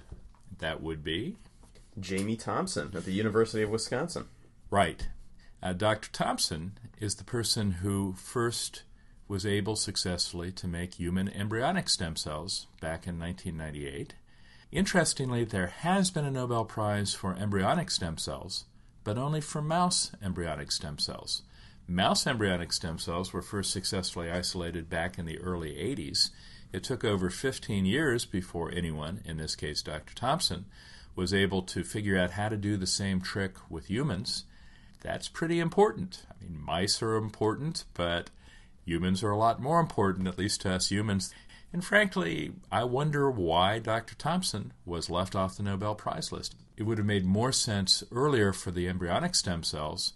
That 0.58 0.82
would 0.82 1.02
be 1.02 1.36
Jamie 1.98 2.36
Thomson 2.36 2.92
at 2.94 3.04
the 3.04 3.12
University 3.12 3.62
of 3.62 3.70
Wisconsin. 3.70 4.26
Right. 4.72 5.06
Uh, 5.62 5.74
Dr. 5.74 6.10
Thomson 6.12 6.78
is 6.98 7.16
the 7.16 7.24
person 7.24 7.72
who 7.82 8.14
first 8.14 8.84
was 9.28 9.44
able 9.44 9.76
successfully 9.76 10.50
to 10.52 10.66
make 10.66 10.94
human 10.94 11.28
embryonic 11.28 11.90
stem 11.90 12.16
cells 12.16 12.68
back 12.80 13.06
in 13.06 13.18
1998. 13.18 14.14
Interestingly, 14.72 15.44
there 15.44 15.66
has 15.66 16.10
been 16.10 16.24
a 16.24 16.30
Nobel 16.30 16.64
Prize 16.64 17.12
for 17.12 17.34
embryonic 17.34 17.90
stem 17.90 18.16
cells, 18.16 18.64
but 19.04 19.18
only 19.18 19.42
for 19.42 19.60
mouse 19.60 20.12
embryonic 20.22 20.72
stem 20.72 20.98
cells. 20.98 21.42
Mouse 21.86 22.26
embryonic 22.26 22.72
stem 22.72 22.98
cells 22.98 23.30
were 23.30 23.42
first 23.42 23.72
successfully 23.72 24.30
isolated 24.30 24.88
back 24.88 25.18
in 25.18 25.26
the 25.26 25.38
early 25.40 25.74
80s. 25.74 26.30
It 26.72 26.82
took 26.82 27.04
over 27.04 27.28
15 27.28 27.84
years 27.84 28.24
before 28.24 28.72
anyone, 28.72 29.20
in 29.26 29.36
this 29.36 29.54
case 29.54 29.82
Dr. 29.82 30.14
Thomson, 30.14 30.64
was 31.14 31.34
able 31.34 31.60
to 31.60 31.84
figure 31.84 32.16
out 32.16 32.30
how 32.30 32.48
to 32.48 32.56
do 32.56 32.78
the 32.78 32.86
same 32.86 33.20
trick 33.20 33.56
with 33.68 33.90
humans. 33.90 34.44
That's 35.02 35.28
pretty 35.28 35.58
important. 35.60 36.24
I 36.30 36.42
mean, 36.42 36.60
mice 36.60 37.02
are 37.02 37.16
important, 37.16 37.84
but 37.94 38.30
Humans 38.84 39.22
are 39.22 39.30
a 39.30 39.36
lot 39.36 39.62
more 39.62 39.80
important, 39.80 40.26
at 40.26 40.38
least 40.38 40.62
to 40.62 40.72
us 40.72 40.90
humans. 40.90 41.32
And 41.72 41.84
frankly, 41.84 42.52
I 42.70 42.84
wonder 42.84 43.30
why 43.30 43.78
Dr. 43.78 44.14
Thomson 44.14 44.72
was 44.84 45.08
left 45.08 45.36
off 45.36 45.56
the 45.56 45.62
Nobel 45.62 45.94
Prize 45.94 46.32
list. 46.32 46.56
It 46.76 46.82
would 46.82 46.98
have 46.98 47.06
made 47.06 47.24
more 47.24 47.52
sense 47.52 48.02
earlier 48.10 48.52
for 48.52 48.70
the 48.70 48.88
embryonic 48.88 49.34
stem 49.34 49.62
cells, 49.62 50.14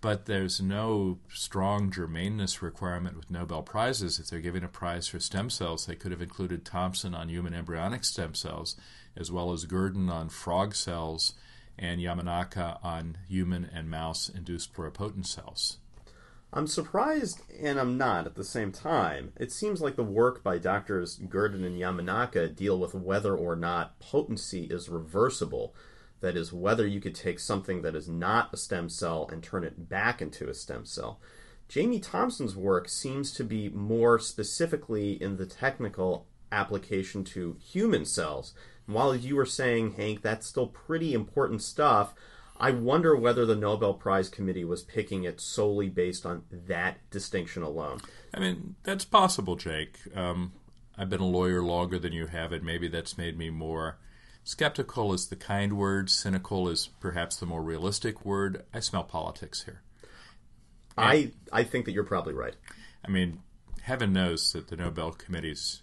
but 0.00 0.26
there's 0.26 0.60
no 0.60 1.18
strong 1.32 1.90
germaneness 1.90 2.60
requirement 2.60 3.16
with 3.16 3.30
Nobel 3.30 3.62
Prizes. 3.62 4.18
If 4.18 4.28
they're 4.28 4.40
giving 4.40 4.64
a 4.64 4.68
prize 4.68 5.08
for 5.08 5.20
stem 5.20 5.48
cells, 5.48 5.86
they 5.86 5.94
could 5.94 6.10
have 6.10 6.22
included 6.22 6.64
Thomson 6.64 7.14
on 7.14 7.28
human 7.28 7.54
embryonic 7.54 8.04
stem 8.04 8.34
cells, 8.34 8.76
as 9.16 9.30
well 9.30 9.52
as 9.52 9.64
Gurdon 9.64 10.10
on 10.10 10.28
frog 10.28 10.74
cells, 10.74 11.34
and 11.78 12.00
Yamanaka 12.00 12.78
on 12.84 13.18
human 13.28 13.68
and 13.72 13.90
mouse 13.90 14.28
induced 14.28 14.74
pluripotent 14.74 15.26
cells. 15.26 15.78
I'm 16.52 16.66
surprised 16.66 17.42
and 17.60 17.78
I'm 17.78 17.98
not 17.98 18.26
at 18.26 18.34
the 18.34 18.44
same 18.44 18.72
time. 18.72 19.32
It 19.36 19.52
seems 19.52 19.82
like 19.82 19.96
the 19.96 20.02
work 20.02 20.42
by 20.42 20.58
doctors 20.58 21.16
Gurdon 21.16 21.64
and 21.64 21.78
Yamanaka 21.78 22.56
deal 22.56 22.78
with 22.78 22.94
whether 22.94 23.36
or 23.36 23.54
not 23.54 23.98
potency 24.00 24.64
is 24.64 24.88
reversible. 24.88 25.74
That 26.20 26.36
is, 26.36 26.52
whether 26.52 26.86
you 26.86 27.00
could 27.00 27.14
take 27.14 27.38
something 27.38 27.82
that 27.82 27.94
is 27.94 28.08
not 28.08 28.52
a 28.52 28.56
stem 28.56 28.88
cell 28.88 29.28
and 29.30 29.42
turn 29.42 29.62
it 29.62 29.88
back 29.88 30.20
into 30.20 30.48
a 30.48 30.54
stem 30.54 30.84
cell. 30.84 31.20
Jamie 31.68 32.00
Thomson's 32.00 32.56
work 32.56 32.88
seems 32.88 33.32
to 33.34 33.44
be 33.44 33.68
more 33.68 34.18
specifically 34.18 35.12
in 35.22 35.36
the 35.36 35.46
technical 35.46 36.26
application 36.52 37.24
to 37.24 37.56
human 37.60 38.04
cells. 38.04 38.54
And 38.86 38.94
while 38.94 39.14
you 39.14 39.36
were 39.36 39.46
saying, 39.46 39.92
Hank, 39.92 40.22
that's 40.22 40.46
still 40.46 40.66
pretty 40.66 41.14
important 41.14 41.62
stuff, 41.62 42.14
I 42.60 42.72
wonder 42.72 43.14
whether 43.14 43.46
the 43.46 43.54
Nobel 43.54 43.94
Prize 43.94 44.28
Committee 44.28 44.64
was 44.64 44.82
picking 44.82 45.24
it 45.24 45.40
solely 45.40 45.88
based 45.88 46.26
on 46.26 46.42
that 46.50 46.98
distinction 47.10 47.62
alone. 47.62 48.00
I 48.34 48.40
mean, 48.40 48.74
that's 48.82 49.04
possible, 49.04 49.54
Jake. 49.54 49.98
Um, 50.16 50.52
I've 50.96 51.08
been 51.08 51.20
a 51.20 51.26
lawyer 51.26 51.62
longer 51.62 51.98
than 51.98 52.12
you 52.12 52.26
have, 52.26 52.50
and 52.50 52.64
maybe 52.64 52.88
that's 52.88 53.16
made 53.16 53.38
me 53.38 53.50
more 53.50 53.98
skeptical 54.42 55.12
is 55.12 55.28
the 55.28 55.36
kind 55.36 55.74
word, 55.74 56.10
cynical 56.10 56.68
is 56.68 56.88
perhaps 57.00 57.36
the 57.36 57.46
more 57.46 57.62
realistic 57.62 58.24
word. 58.24 58.64
I 58.74 58.80
smell 58.80 59.04
politics 59.04 59.64
here. 59.64 59.82
And, 60.96 61.06
I 61.06 61.32
I 61.52 61.62
think 61.62 61.84
that 61.84 61.92
you're 61.92 62.02
probably 62.02 62.34
right. 62.34 62.56
I 63.04 63.10
mean, 63.10 63.42
heaven 63.82 64.12
knows 64.12 64.52
that 64.52 64.68
the 64.68 64.76
Nobel 64.76 65.12
committees 65.12 65.82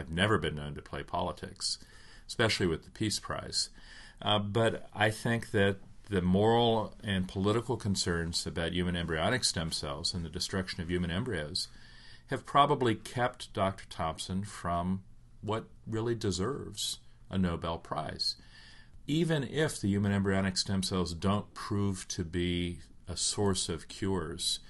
have 0.00 0.10
never 0.10 0.38
been 0.38 0.56
known 0.56 0.74
to 0.74 0.82
play 0.82 1.02
politics, 1.02 1.78
especially 2.26 2.66
with 2.66 2.84
the 2.84 2.90
Peace 2.90 3.20
Prize. 3.20 3.70
Uh, 4.20 4.38
but 4.38 4.88
I 4.94 5.10
think 5.10 5.52
that 5.52 5.76
the 6.08 6.20
moral 6.20 6.94
and 7.04 7.28
political 7.28 7.76
concerns 7.76 8.44
about 8.46 8.72
human 8.72 8.96
embryonic 8.96 9.44
stem 9.44 9.70
cells 9.70 10.12
and 10.12 10.24
the 10.24 10.28
destruction 10.28 10.82
of 10.82 10.90
human 10.90 11.10
embryos 11.10 11.68
have 12.26 12.44
probably 12.44 12.94
kept 12.94 13.52
Dr. 13.52 13.84
Thomson 13.88 14.44
from 14.44 15.02
what 15.40 15.64
really 15.86 16.14
deserves 16.14 16.98
a 17.30 17.38
Nobel 17.38 17.78
Prize. 17.78 18.36
Even 19.06 19.44
if 19.44 19.80
the 19.80 19.88
human 19.88 20.12
embryonic 20.12 20.56
stem 20.56 20.82
cells 20.82 21.14
don't 21.14 21.54
prove 21.54 22.06
to 22.08 22.24
be 22.24 22.80
a 23.08 23.16
source 23.16 23.68
of 23.68 23.88
cures, 23.88 24.60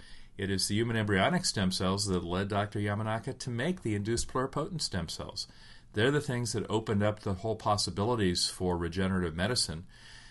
it 0.40 0.50
is 0.50 0.68
the 0.68 0.74
human 0.74 0.96
embryonic 0.96 1.44
stem 1.44 1.70
cells 1.70 2.06
that 2.06 2.24
led 2.24 2.48
Dr. 2.48 2.78
Yamanaka 2.78 3.38
to 3.38 3.50
make 3.50 3.82
the 3.82 3.94
induced 3.94 4.28
pluripotent 4.28 4.80
stem 4.80 5.08
cells. 5.08 5.46
They're 5.92 6.10
the 6.10 6.20
things 6.20 6.52
that 6.52 6.70
opened 6.70 7.02
up 7.02 7.20
the 7.20 7.34
whole 7.34 7.56
possibilities 7.56 8.48
for 8.48 8.76
regenerative 8.76 9.36
medicine 9.36 9.86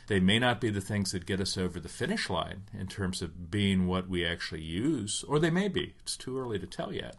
they 0.10 0.20
may 0.20 0.40
not 0.40 0.60
be 0.60 0.72
the 0.72 0.82
things 0.82 1.12
that 1.12 1.28
get 1.28 1.40
us 1.40 1.56
over 1.56 1.80
the 1.80 1.88
finish 1.88 2.32
line 2.32 2.64
in 2.74 2.88
terms 2.88 3.22
of 3.22 3.52
being 3.52 3.86
what 3.86 4.10
we 4.10 4.26
actually 4.26 4.64
use, 4.64 5.24
or 5.28 5.38
they 5.38 5.52
may 5.52 5.68
be. 5.68 5.94
It's 6.02 6.18
too 6.18 6.38
early 6.38 6.58
to 6.58 6.66
tell 6.66 6.92
yet. 6.92 7.16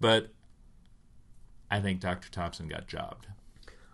But 0.00 0.30
I 1.70 1.78
think 1.80 2.00
Dr. 2.00 2.28
Thomson 2.28 2.66
got 2.66 2.88
jobbed. 2.88 3.28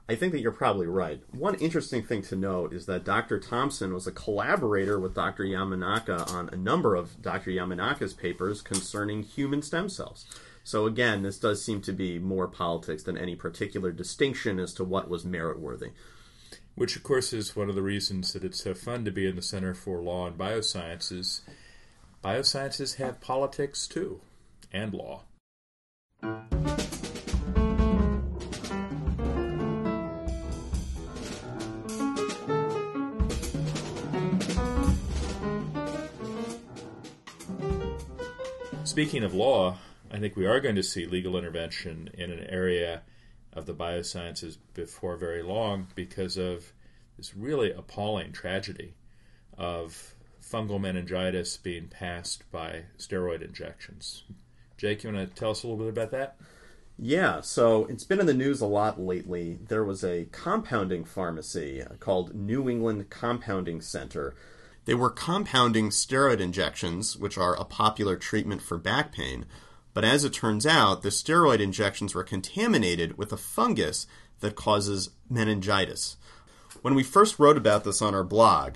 I 0.08 0.16
think 0.16 0.32
that 0.32 0.40
you're 0.40 0.52
probably 0.52 0.86
right. 0.86 1.22
One 1.30 1.54
interesting 1.54 2.02
thing 2.02 2.22
to 2.22 2.36
note 2.36 2.72
is 2.72 2.86
that 2.86 3.04
Dr. 3.04 3.38
Thomson 3.38 3.94
was 3.94 4.06
a 4.06 4.12
collaborator 4.12 4.98
with 4.98 5.14
Dr. 5.14 5.44
Yamanaka 5.44 6.30
on 6.32 6.48
a 6.50 6.56
number 6.56 6.96
of 6.96 7.22
Dr. 7.22 7.50
Yamanaka's 7.50 8.12
papers 8.12 8.62
concerning 8.62 9.22
human 9.22 9.62
stem 9.62 9.88
cells. 9.88 10.26
So 10.64 10.86
again, 10.86 11.22
this 11.22 11.38
does 11.38 11.64
seem 11.64 11.80
to 11.82 11.92
be 11.92 12.18
more 12.18 12.48
politics 12.48 13.02
than 13.04 13.16
any 13.16 13.36
particular 13.36 13.92
distinction 13.92 14.58
as 14.58 14.74
to 14.74 14.84
what 14.84 15.08
was 15.08 15.24
merit 15.24 15.58
worthy. 15.58 15.90
Which, 16.74 16.96
of 16.96 17.02
course, 17.02 17.32
is 17.32 17.54
one 17.54 17.68
of 17.68 17.74
the 17.74 17.82
reasons 17.82 18.32
that 18.32 18.44
it's 18.44 18.62
so 18.62 18.74
fun 18.74 19.04
to 19.04 19.10
be 19.10 19.26
in 19.26 19.36
the 19.36 19.42
Center 19.42 19.74
for 19.74 20.02
Law 20.02 20.26
and 20.26 20.38
Biosciences. 20.38 21.42
Biosciences 22.24 22.96
have 22.96 23.20
politics 23.20 23.86
too, 23.86 24.20
and 24.72 24.94
law. 24.94 25.22
Speaking 38.92 39.24
of 39.24 39.32
law, 39.32 39.78
I 40.10 40.18
think 40.18 40.36
we 40.36 40.44
are 40.44 40.60
going 40.60 40.74
to 40.74 40.82
see 40.82 41.06
legal 41.06 41.38
intervention 41.38 42.10
in 42.12 42.30
an 42.30 42.44
area 42.50 43.00
of 43.54 43.64
the 43.64 43.72
biosciences 43.72 44.58
before 44.74 45.16
very 45.16 45.42
long 45.42 45.86
because 45.94 46.36
of 46.36 46.74
this 47.16 47.34
really 47.34 47.72
appalling 47.72 48.32
tragedy 48.32 48.92
of 49.56 50.14
fungal 50.42 50.78
meningitis 50.78 51.56
being 51.56 51.88
passed 51.88 52.44
by 52.52 52.82
steroid 52.98 53.40
injections. 53.40 54.24
Jake, 54.76 55.04
you 55.04 55.10
want 55.10 55.26
to 55.26 55.40
tell 55.40 55.52
us 55.52 55.62
a 55.62 55.68
little 55.68 55.86
bit 55.86 55.88
about 55.88 56.10
that? 56.10 56.36
Yeah, 56.98 57.40
so 57.40 57.86
it's 57.86 58.04
been 58.04 58.20
in 58.20 58.26
the 58.26 58.34
news 58.34 58.60
a 58.60 58.66
lot 58.66 59.00
lately. 59.00 59.58
There 59.68 59.84
was 59.84 60.04
a 60.04 60.26
compounding 60.32 61.06
pharmacy 61.06 61.82
called 61.98 62.34
New 62.34 62.68
England 62.68 63.08
Compounding 63.08 63.80
Center 63.80 64.34
they 64.84 64.94
were 64.94 65.10
compounding 65.10 65.90
steroid 65.90 66.40
injections, 66.40 67.16
which 67.16 67.38
are 67.38 67.54
a 67.54 67.64
popular 67.64 68.16
treatment 68.16 68.62
for 68.62 68.78
back 68.78 69.12
pain. 69.12 69.46
But 69.94 70.04
as 70.04 70.24
it 70.24 70.32
turns 70.32 70.66
out, 70.66 71.02
the 71.02 71.10
steroid 71.10 71.60
injections 71.60 72.14
were 72.14 72.24
contaminated 72.24 73.16
with 73.16 73.32
a 73.32 73.36
fungus 73.36 74.06
that 74.40 74.56
causes 74.56 75.10
meningitis. 75.30 76.16
When 76.80 76.94
we 76.94 77.04
first 77.04 77.38
wrote 77.38 77.56
about 77.56 77.84
this 77.84 78.02
on 78.02 78.14
our 78.14 78.24
blog, 78.24 78.74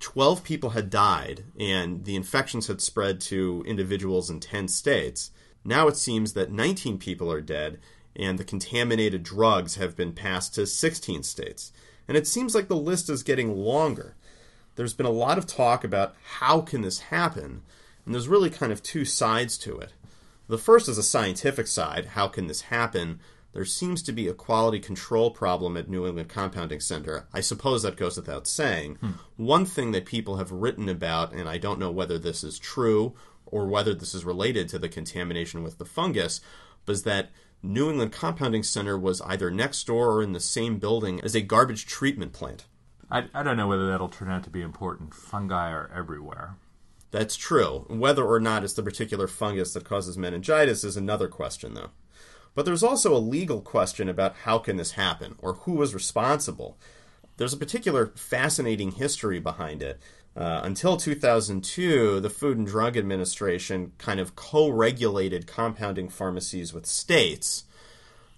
12 0.00 0.44
people 0.44 0.70
had 0.70 0.90
died 0.90 1.44
and 1.58 2.04
the 2.04 2.14
infections 2.14 2.66
had 2.66 2.80
spread 2.80 3.20
to 3.22 3.64
individuals 3.66 4.28
in 4.28 4.40
10 4.40 4.68
states. 4.68 5.30
Now 5.64 5.88
it 5.88 5.96
seems 5.96 6.34
that 6.34 6.52
19 6.52 6.98
people 6.98 7.32
are 7.32 7.40
dead 7.40 7.80
and 8.14 8.38
the 8.38 8.44
contaminated 8.44 9.22
drugs 9.22 9.76
have 9.76 9.96
been 9.96 10.12
passed 10.12 10.54
to 10.54 10.66
16 10.66 11.22
states. 11.22 11.72
And 12.06 12.16
it 12.16 12.26
seems 12.26 12.54
like 12.54 12.68
the 12.68 12.76
list 12.76 13.08
is 13.08 13.22
getting 13.22 13.56
longer 13.56 14.14
there's 14.78 14.94
been 14.94 15.06
a 15.06 15.10
lot 15.10 15.38
of 15.38 15.46
talk 15.46 15.82
about 15.82 16.14
how 16.38 16.60
can 16.60 16.82
this 16.82 17.00
happen, 17.00 17.62
and 18.06 18.14
there's 18.14 18.28
really 18.28 18.48
kind 18.48 18.70
of 18.70 18.80
two 18.80 19.04
sides 19.04 19.58
to 19.58 19.76
it. 19.76 19.92
The 20.46 20.56
first 20.56 20.88
is 20.88 20.96
a 20.96 21.02
scientific 21.02 21.66
side, 21.66 22.06
how 22.06 22.28
can 22.28 22.46
this 22.46 22.60
happen? 22.60 23.18
There 23.52 23.64
seems 23.64 24.04
to 24.04 24.12
be 24.12 24.28
a 24.28 24.34
quality 24.34 24.78
control 24.78 25.32
problem 25.32 25.76
at 25.76 25.88
New 25.88 26.06
England 26.06 26.28
Compounding 26.28 26.78
Center. 26.78 27.26
I 27.34 27.40
suppose 27.40 27.82
that 27.82 27.96
goes 27.96 28.16
without 28.16 28.46
saying. 28.46 28.98
Hmm. 29.00 29.10
One 29.36 29.64
thing 29.64 29.90
that 29.92 30.06
people 30.06 30.36
have 30.36 30.52
written 30.52 30.88
about, 30.88 31.32
and 31.32 31.48
I 31.48 31.58
don't 31.58 31.80
know 31.80 31.90
whether 31.90 32.16
this 32.16 32.44
is 32.44 32.56
true 32.56 33.14
or 33.46 33.66
whether 33.66 33.94
this 33.94 34.14
is 34.14 34.24
related 34.24 34.68
to 34.68 34.78
the 34.78 34.88
contamination 34.88 35.64
with 35.64 35.78
the 35.78 35.86
fungus, 35.86 36.40
was 36.86 37.02
that 37.02 37.30
New 37.64 37.90
England 37.90 38.12
Compounding 38.12 38.62
Center 38.62 38.96
was 38.96 39.20
either 39.22 39.50
next 39.50 39.88
door 39.88 40.12
or 40.12 40.22
in 40.22 40.34
the 40.34 40.40
same 40.40 40.78
building 40.78 41.20
as 41.22 41.34
a 41.34 41.40
garbage 41.40 41.84
treatment 41.84 42.32
plant. 42.32 42.66
I, 43.10 43.24
I 43.32 43.42
don't 43.42 43.56
know 43.56 43.68
whether 43.68 43.88
that'll 43.88 44.08
turn 44.08 44.30
out 44.30 44.44
to 44.44 44.50
be 44.50 44.62
important. 44.62 45.14
Fungi 45.14 45.70
are 45.70 45.90
everywhere. 45.94 46.56
That's 47.10 47.36
true. 47.36 47.86
Whether 47.88 48.24
or 48.24 48.38
not 48.38 48.64
it's 48.64 48.74
the 48.74 48.82
particular 48.82 49.26
fungus 49.26 49.72
that 49.72 49.84
causes 49.84 50.18
meningitis 50.18 50.84
is 50.84 50.96
another 50.96 51.28
question, 51.28 51.74
though. 51.74 51.90
But 52.54 52.64
there's 52.64 52.82
also 52.82 53.14
a 53.14 53.18
legal 53.18 53.60
question 53.60 54.08
about 54.08 54.36
how 54.44 54.58
can 54.58 54.76
this 54.76 54.92
happen, 54.92 55.36
or 55.38 55.54
who 55.54 55.72
was 55.72 55.94
responsible. 55.94 56.76
There's 57.36 57.52
a 57.52 57.58
particular 57.58 58.08
fascinating 58.16 58.92
history 58.92 59.38
behind 59.38 59.82
it. 59.82 60.00
Uh, 60.36 60.60
until 60.62 60.96
2002, 60.96 62.20
the 62.20 62.30
Food 62.30 62.58
and 62.58 62.66
Drug 62.66 62.96
Administration 62.96 63.92
kind 63.98 64.20
of 64.20 64.36
co 64.36 64.68
regulated 64.68 65.46
compounding 65.46 66.08
pharmacies 66.08 66.74
with 66.74 66.84
states. 66.84 67.64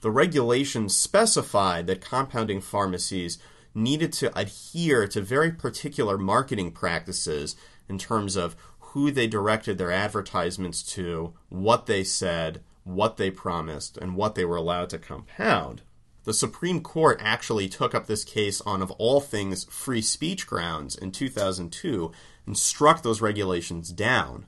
The 0.01 0.11
regulations 0.11 0.97
specified 0.97 1.87
that 1.89 2.01
compounding 2.01 2.61
pharmacies 2.61 3.39
needed 3.75 4.13
to 4.15 4.37
adhere 4.39 5.07
to 5.09 5.21
very 5.21 5.53
particular 5.53 6.19
marketing 6.19 6.73
practices 6.73 7.57
in 7.89 7.99
terms 7.99 8.37
of 8.37 8.57
who 8.79 9.11
they 9.11 9.27
directed 9.27 9.79
their 9.79 9.93
advertisements 9.93 10.83
to, 10.83 11.33
what 11.49 11.87
they 11.87 12.03
said, 12.03 12.61
what 12.85 13.17
they 13.17 13.31
promised, 13.31 13.97
and 13.97 14.17
what 14.17 14.35
they 14.35 14.45
were 14.45 14.57
allowed 14.57 14.91
to 14.91 14.99
compound. 14.99 15.83
The 16.25 16.35
Supreme 16.35 16.83
Court 16.83 17.19
actually 17.23 17.69
took 17.69 17.95
up 17.95 18.07
this 18.07 18.25
case 18.25 18.61
on, 18.63 18.83
of 18.83 18.91
all 18.93 19.21
things, 19.21 19.65
free 19.65 20.03
speech 20.03 20.47
grounds 20.47 20.97
in 20.97 21.13
2002 21.13 22.13
and 22.47 22.59
struck 22.59 23.03
those 23.03 23.21
regulations 23.21 23.91
down 23.91 24.47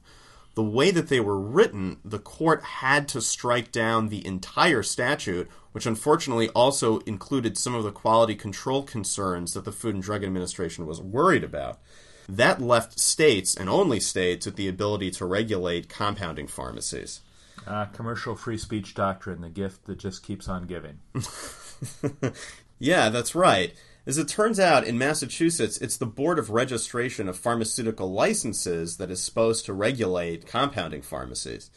the 0.54 0.62
way 0.62 0.90
that 0.90 1.08
they 1.08 1.20
were 1.20 1.38
written, 1.38 1.98
the 2.04 2.18
court 2.18 2.62
had 2.62 3.08
to 3.08 3.20
strike 3.20 3.72
down 3.72 4.08
the 4.08 4.26
entire 4.26 4.82
statute, 4.82 5.48
which 5.72 5.86
unfortunately 5.86 6.48
also 6.50 6.98
included 7.00 7.56
some 7.56 7.74
of 7.74 7.84
the 7.84 7.92
quality 7.92 8.34
control 8.34 8.82
concerns 8.82 9.54
that 9.54 9.64
the 9.64 9.72
Food 9.72 9.94
and 9.94 10.02
Drug 10.02 10.22
Administration 10.22 10.86
was 10.86 11.00
worried 11.00 11.44
about. 11.44 11.78
That 12.28 12.60
left 12.60 13.00
states, 13.00 13.54
and 13.54 13.68
only 13.68 13.98
states, 13.98 14.46
with 14.46 14.56
the 14.56 14.68
ability 14.68 15.10
to 15.12 15.26
regulate 15.26 15.88
compounding 15.88 16.46
pharmacies. 16.46 17.20
Uh, 17.66 17.86
commercial 17.86 18.34
free 18.34 18.58
speech 18.58 18.94
doctrine, 18.94 19.40
the 19.40 19.48
gift 19.48 19.86
that 19.86 19.98
just 19.98 20.22
keeps 20.22 20.48
on 20.48 20.66
giving. 20.66 20.98
yeah, 22.78 23.08
that's 23.08 23.34
right. 23.34 23.74
As 24.04 24.18
it 24.18 24.26
turns 24.26 24.58
out, 24.58 24.84
in 24.84 24.98
Massachusetts, 24.98 25.78
it's 25.78 25.96
the 25.96 26.06
Board 26.06 26.40
of 26.40 26.50
Registration 26.50 27.28
of 27.28 27.38
Pharmaceutical 27.38 28.12
Licenses 28.12 28.96
that 28.96 29.12
is 29.12 29.22
supposed 29.22 29.64
to 29.66 29.72
regulate 29.72 30.44
compounding 30.44 31.02
pharmacies. 31.02 31.70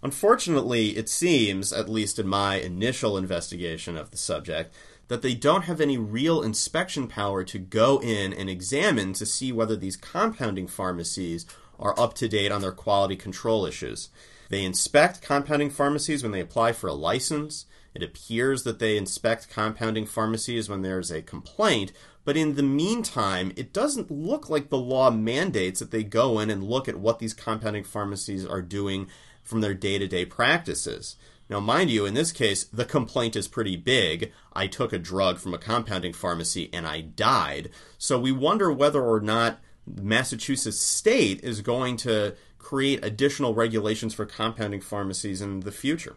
Unfortunately, 0.00 0.90
it 0.90 1.08
seems, 1.08 1.72
at 1.72 1.88
least 1.88 2.20
in 2.20 2.28
my 2.28 2.56
initial 2.56 3.18
investigation 3.18 3.96
of 3.96 4.12
the 4.12 4.16
subject, 4.16 4.72
that 5.08 5.22
they 5.22 5.34
don't 5.34 5.64
have 5.64 5.80
any 5.80 5.98
real 5.98 6.42
inspection 6.42 7.08
power 7.08 7.42
to 7.42 7.58
go 7.58 8.00
in 8.00 8.32
and 8.32 8.48
examine 8.48 9.12
to 9.14 9.26
see 9.26 9.50
whether 9.50 9.74
these 9.74 9.96
compounding 9.96 10.68
pharmacies 10.68 11.44
are 11.80 11.98
up 11.98 12.14
to 12.14 12.28
date 12.28 12.52
on 12.52 12.60
their 12.60 12.70
quality 12.70 13.16
control 13.16 13.66
issues. 13.66 14.10
They 14.48 14.64
inspect 14.64 15.22
compounding 15.22 15.70
pharmacies 15.70 16.22
when 16.22 16.30
they 16.30 16.40
apply 16.40 16.72
for 16.72 16.86
a 16.86 16.94
license. 16.94 17.66
It 17.94 18.02
appears 18.02 18.64
that 18.64 18.80
they 18.80 18.96
inspect 18.96 19.48
compounding 19.48 20.06
pharmacies 20.06 20.68
when 20.68 20.82
there's 20.82 21.10
a 21.10 21.22
complaint, 21.22 21.92
but 22.24 22.36
in 22.36 22.56
the 22.56 22.62
meantime, 22.62 23.52
it 23.56 23.72
doesn't 23.72 24.10
look 24.10 24.50
like 24.50 24.68
the 24.68 24.78
law 24.78 25.10
mandates 25.10 25.80
that 25.80 25.90
they 25.90 26.02
go 26.02 26.40
in 26.40 26.50
and 26.50 26.64
look 26.64 26.88
at 26.88 26.98
what 26.98 27.20
these 27.20 27.34
compounding 27.34 27.84
pharmacies 27.84 28.44
are 28.44 28.62
doing 28.62 29.08
from 29.42 29.60
their 29.60 29.74
day 29.74 29.98
to 29.98 30.08
day 30.08 30.24
practices. 30.24 31.16
Now, 31.48 31.60
mind 31.60 31.90
you, 31.90 32.06
in 32.06 32.14
this 32.14 32.32
case, 32.32 32.64
the 32.64 32.86
complaint 32.86 33.36
is 33.36 33.48
pretty 33.48 33.76
big. 33.76 34.32
I 34.54 34.66
took 34.66 34.92
a 34.92 34.98
drug 34.98 35.38
from 35.38 35.52
a 35.52 35.58
compounding 35.58 36.14
pharmacy 36.14 36.70
and 36.72 36.86
I 36.86 37.02
died. 37.02 37.70
So 37.98 38.18
we 38.18 38.32
wonder 38.32 38.72
whether 38.72 39.04
or 39.04 39.20
not 39.20 39.60
Massachusetts 39.86 40.80
state 40.80 41.44
is 41.44 41.60
going 41.60 41.98
to 41.98 42.34
create 42.58 43.04
additional 43.04 43.54
regulations 43.54 44.14
for 44.14 44.24
compounding 44.24 44.80
pharmacies 44.80 45.42
in 45.42 45.60
the 45.60 45.72
future. 45.72 46.16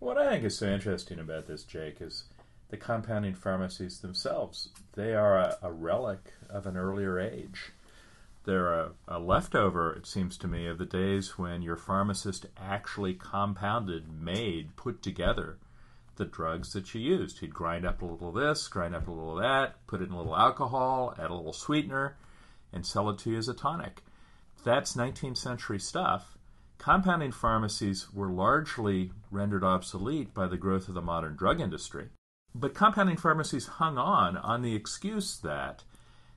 What 0.00 0.16
I 0.16 0.30
think 0.30 0.44
is 0.44 0.56
so 0.56 0.66
interesting 0.66 1.18
about 1.18 1.46
this, 1.46 1.62
Jake, 1.62 2.00
is 2.00 2.24
the 2.70 2.78
compounding 2.78 3.34
pharmacies 3.34 3.98
themselves. 4.00 4.70
They 4.94 5.14
are 5.14 5.36
a, 5.36 5.58
a 5.60 5.70
relic 5.70 6.32
of 6.48 6.66
an 6.66 6.78
earlier 6.78 7.20
age. 7.20 7.72
They're 8.44 8.72
a, 8.72 8.92
a, 9.06 9.18
leftover, 9.18 9.92
it 9.92 10.06
seems 10.06 10.38
to 10.38 10.48
me, 10.48 10.66
of 10.66 10.78
the 10.78 10.86
days 10.86 11.36
when 11.36 11.60
your 11.60 11.76
pharmacist 11.76 12.46
actually 12.56 13.12
compounded, 13.12 14.10
made, 14.10 14.74
put 14.74 15.02
together 15.02 15.58
the 16.16 16.24
drugs 16.24 16.72
that 16.72 16.94
you 16.94 17.00
used. 17.02 17.40
He'd 17.40 17.52
grind 17.52 17.84
up 17.84 18.00
a 18.00 18.06
little 18.06 18.30
of 18.30 18.34
this, 18.34 18.68
grind 18.68 18.94
up 18.94 19.06
a 19.06 19.10
little 19.10 19.36
of 19.36 19.42
that, 19.42 19.86
put 19.86 20.00
it 20.00 20.08
in 20.08 20.14
a 20.14 20.16
little 20.16 20.36
alcohol, 20.36 21.14
add 21.18 21.30
a 21.30 21.34
little 21.34 21.52
sweetener, 21.52 22.16
and 22.72 22.86
sell 22.86 23.10
it 23.10 23.18
to 23.18 23.30
you 23.32 23.36
as 23.36 23.48
a 23.48 23.54
tonic. 23.54 24.02
That's 24.64 24.96
19th 24.96 25.36
century 25.36 25.78
stuff 25.78 26.38
compounding 26.80 27.30
pharmacies 27.30 28.10
were 28.10 28.30
largely 28.30 29.12
rendered 29.30 29.64
obsolete 29.64 30.34
by 30.34 30.46
the 30.46 30.56
growth 30.56 30.88
of 30.88 30.94
the 30.94 31.02
modern 31.02 31.36
drug 31.36 31.60
industry. 31.60 32.08
But 32.54 32.74
compounding 32.74 33.16
pharmacies 33.16 33.66
hung 33.66 33.96
on 33.96 34.36
on 34.36 34.62
the 34.62 34.74
excuse 34.74 35.38
that 35.38 35.84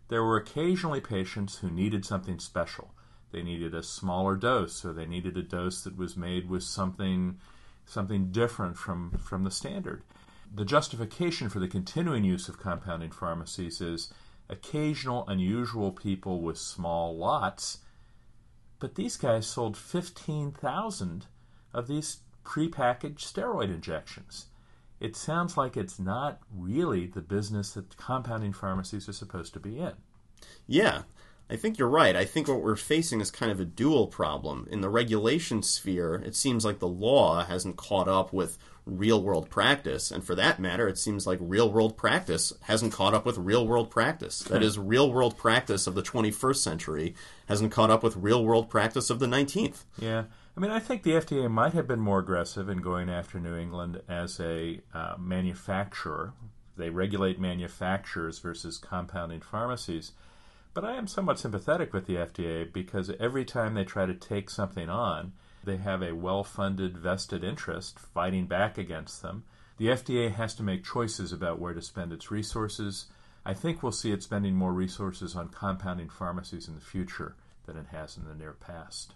there 0.10 0.24
were 0.24 0.38
occasionally 0.38 1.02
patients 1.02 1.58
who 1.58 1.70
needed 1.70 2.06
something 2.06 2.40
special. 2.40 2.94
They 3.32 3.42
needed 3.42 3.74
a 3.74 3.82
smaller 3.82 4.36
dose, 4.36 4.86
or 4.86 4.94
they 4.94 5.08
needed 5.08 5.38
a 5.38 5.44
dose 5.44 5.84
that 5.84 5.98
was 5.98 6.16
made 6.16 6.50
with 6.50 6.64
something 6.64 7.40
something 7.86 8.32
different 8.32 8.78
from, 8.78 9.12
from 9.12 9.44
the 9.44 9.52
standard. 9.52 10.04
The 10.54 10.64
justification 10.64 11.50
for 11.50 11.60
the 11.60 11.68
continuing 11.68 12.24
use 12.24 12.48
of 12.48 12.58
compounding 12.58 13.12
pharmacies 13.12 13.82
is 13.82 14.14
occasional 14.48 15.28
unusual 15.28 15.92
people 15.92 16.42
with 16.42 16.58
small 16.58 17.18
lots 17.18 17.80
but 18.84 18.96
these 18.96 19.16
guys 19.16 19.48
sold 19.48 19.78
15,000 19.78 21.28
of 21.74 21.88
these 21.88 22.18
prepackaged 22.44 23.20
steroid 23.20 23.74
injections. 23.74 24.48
it 25.00 25.16
sounds 25.18 25.58
like 25.58 25.76
it's 25.76 26.00
not 26.00 26.40
really 26.56 27.08
the 27.08 27.22
business 27.22 27.72
that 27.72 27.98
compounding 27.98 28.54
pharmacies 28.54 29.10
are 29.10 29.14
supposed 29.14 29.54
to 29.54 29.60
be 29.60 29.80
in. 29.80 29.94
Yeah, 30.66 31.02
I 31.50 31.56
think 31.58 31.78
you're 31.78 31.90
right. 31.90 32.16
I 32.16 32.26
think 32.26 32.48
what 32.48 32.62
we're 32.62 32.76
facing 32.76 33.20
is 33.20 33.30
kind 33.30 33.52
of 33.52 33.60
a 33.60 33.66
dual 33.66 34.08
problem. 34.08 34.68
In 34.72 34.82
the 34.82 34.90
regulation 34.90 35.62
sphere, 35.62 36.16
it 36.16 36.36
seems 36.36 36.64
like 36.64 36.80
the 36.80 36.88
law 36.88 37.44
hasn't 37.44 37.76
caught 37.76 38.08
up 38.08 38.32
with 38.32 38.58
real 38.86 39.22
world 39.22 39.50
practice. 39.50 40.10
And 40.10 40.24
for 40.24 40.36
that 40.36 40.60
matter, 40.60 40.88
it 40.88 40.98
seems 40.98 41.28
like 41.28 41.38
real 41.42 41.72
world 41.72 41.98
practice 41.98 42.54
hasn't 42.62 42.94
caught 42.94 43.14
up 43.14 43.26
with 43.26 43.38
real 43.38 43.68
world 43.68 43.90
practice. 43.92 44.40
That 44.40 44.62
hmm. 44.62 44.68
is, 44.68 44.80
real 44.80 45.12
world 45.12 45.38
practice 45.38 45.86
of 45.86 45.96
the 45.96 46.02
21st 46.02 46.58
century 46.58 47.16
hasn't 47.48 47.72
caught 47.72 47.92
up 47.92 48.04
with 48.04 48.18
real 48.18 48.44
world 48.44 48.70
practice 48.70 49.10
of 49.10 49.20
the 49.20 49.28
19th. 49.28 49.84
Yeah. 50.00 50.24
I 50.56 50.60
mean, 50.60 50.70
I 50.70 50.80
think 50.80 51.02
the 51.02 51.12
FDA 51.12 51.50
might 51.50 51.74
have 51.74 51.88
been 51.88 52.00
more 52.00 52.20
aggressive 52.20 52.70
in 52.70 52.82
going 52.82 53.10
after 53.10 53.40
New 53.40 53.56
England 53.56 54.02
as 54.08 54.40
a 54.40 54.82
uh, 54.94 55.16
manufacturer. 55.18 56.34
They 56.78 56.92
regulate 56.92 57.40
manufacturers 57.40 58.38
versus 58.38 58.78
compounding 58.78 59.42
pharmacies. 59.42 60.12
But 60.74 60.86
I 60.86 60.96
am 60.96 61.08
somewhat 61.08 61.40
sympathetic 61.40 61.92
with 61.92 62.06
the 62.06 62.16
FDA 62.16 62.72
because 62.72 63.12
every 63.20 63.46
time 63.46 63.74
they 63.74 63.84
try 63.84 64.06
to 64.06 64.14
take 64.14 64.50
something 64.50 64.90
on, 64.90 65.34
they 65.64 65.78
have 65.78 66.02
a 66.02 66.16
well 66.16 66.44
funded 66.44 66.98
vested 66.98 67.44
interest 67.44 68.00
fighting 68.00 68.46
back 68.46 68.78
against 68.78 69.22
them. 69.22 69.46
The 69.78 69.88
FDA 69.88 70.32
has 70.34 70.54
to 70.56 70.64
make 70.64 70.84
choices 70.84 71.32
about 71.32 71.60
where 71.60 71.74
to 71.74 71.82
spend 71.82 72.12
its 72.12 72.30
resources. 72.30 73.08
I 73.46 73.54
think 73.54 73.82
we'll 73.82 73.92
see 73.92 74.12
it 74.12 74.24
spending 74.24 74.56
more 74.56 74.74
resources 74.74 75.36
on 75.36 75.50
compounding 75.50 76.10
pharmacies 76.10 76.68
in 76.68 76.76
the 76.76 76.82
future 76.82 77.36
than 77.66 77.78
it 77.78 77.88
has 77.92 78.18
in 78.18 78.26
the 78.26 78.36
near 78.36 78.54
past. 78.54 79.14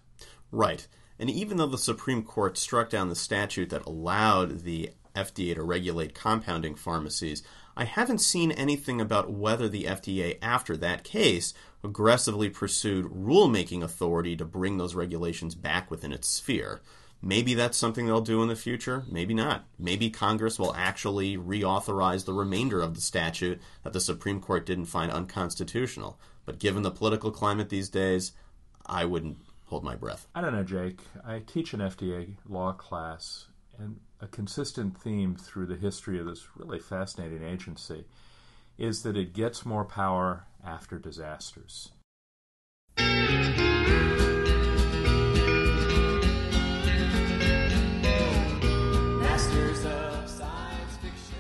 Right. 0.52 0.88
And 1.20 1.30
even 1.30 1.58
though 1.58 1.68
the 1.68 1.78
Supreme 1.78 2.24
Court 2.24 2.58
struck 2.58 2.90
down 2.90 3.10
the 3.10 3.16
statute 3.16 3.70
that 3.70 3.86
allowed 3.86 4.60
the 4.62 4.92
FDA 5.16 5.56
to 5.56 5.64
regulate 5.64 6.14
compounding 6.14 6.76
pharmacies, 6.76 7.44
I 7.76 7.86
haven't 7.86 8.20
seen 8.20 8.52
anything 8.52 9.02
about 9.02 9.32
whether 9.32 9.68
the 9.68 9.86
FDA, 9.86 10.38
after 10.42 10.78
that 10.78 11.04
case, 11.04 11.54
aggressively 11.84 12.50
pursued 12.50 13.06
rulemaking 13.06 13.84
authority 13.84 14.36
to 14.36 14.46
bring 14.46 14.78
those 14.78 14.96
regulations 14.96 15.56
back 15.56 15.90
within 15.90 16.12
its 16.12 16.28
sphere. 16.28 16.82
Maybe 17.22 17.56
that's 17.56 17.78
something 17.78 18.06
they'll 18.06 18.22
do 18.22 18.44
in 18.44 18.48
the 18.48 18.56
future. 18.56 19.04
Maybe 19.10 19.34
not. 19.34 19.66
Maybe 19.80 20.10
Congress 20.10 20.60
will 20.60 20.74
actually 20.76 21.36
reauthorize 21.36 22.26
the 22.26 22.34
remainder 22.34 22.82
of 22.82 22.94
the 22.94 23.02
statute 23.02 23.60
that 23.84 23.94
the 23.94 24.00
Supreme 24.00 24.40
Court 24.40 24.66
didn't 24.66 24.86
find 24.86 25.12
unconstitutional. 25.12 26.20
But 26.46 26.60
given 26.60 26.84
the 26.84 26.92
political 26.92 27.32
climate 27.32 27.70
these 27.70 27.90
days, 27.90 28.34
I 28.86 29.06
wouldn't 29.06 29.38
hold 29.68 29.84
my 29.84 29.96
breath. 29.96 30.28
I 30.34 30.42
don't 30.42 30.54
know, 30.54 30.64
Jake. 30.64 31.02
I 31.26 31.40
teach 31.40 31.74
an 31.74 31.80
FDA 31.80 32.36
law 32.48 32.72
class, 32.74 33.48
and 33.78 34.00
a 34.20 34.28
consistent 34.28 34.98
theme 34.98 35.36
through 35.36 35.68
the 35.68 35.76
history 35.76 36.20
of 36.20 36.26
this 36.26 36.48
really 36.56 36.80
fascinating 36.80 37.44
agency 37.44 38.06
is 38.78 39.04
that 39.04 39.16
it 39.16 39.34
gets 39.34 39.66
more 39.66 39.86
power 39.86 40.46
after 40.66 40.98
disasters. 40.98 41.92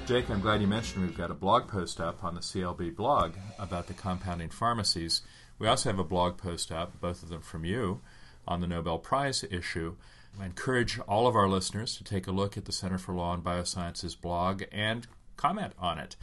Jake, 0.07 0.29
I'm 0.29 0.39
glad 0.39 0.61
you 0.61 0.67
mentioned 0.67 1.05
we've 1.05 1.17
got 1.17 1.31
a 1.31 1.33
blog 1.33 1.67
post 1.67 1.99
up 1.99 2.23
on 2.23 2.33
the 2.33 2.39
CLB 2.39 2.95
blog 2.95 3.33
about 3.59 3.87
the 3.87 3.93
compounding 3.93 4.49
pharmacies. 4.49 5.21
We 5.59 5.67
also 5.67 5.89
have 5.89 5.99
a 5.99 6.05
blog 6.05 6.37
post 6.37 6.71
up, 6.71 7.01
both 7.01 7.23
of 7.23 7.29
them 7.29 7.41
from 7.41 7.65
you, 7.65 7.99
on 8.47 8.61
the 8.61 8.67
Nobel 8.67 8.97
Prize 8.97 9.43
issue. 9.49 9.95
I 10.39 10.45
encourage 10.45 10.99
all 10.99 11.27
of 11.27 11.35
our 11.35 11.49
listeners 11.49 11.97
to 11.97 12.03
take 12.03 12.27
a 12.27 12.31
look 12.31 12.57
at 12.57 12.65
the 12.65 12.71
Center 12.71 12.97
for 12.97 13.13
Law 13.13 13.33
and 13.33 13.43
Biosciences 13.43 14.19
blog 14.19 14.63
and 14.71 15.07
comment 15.35 15.73
on 15.79 15.97
it. 15.97 16.15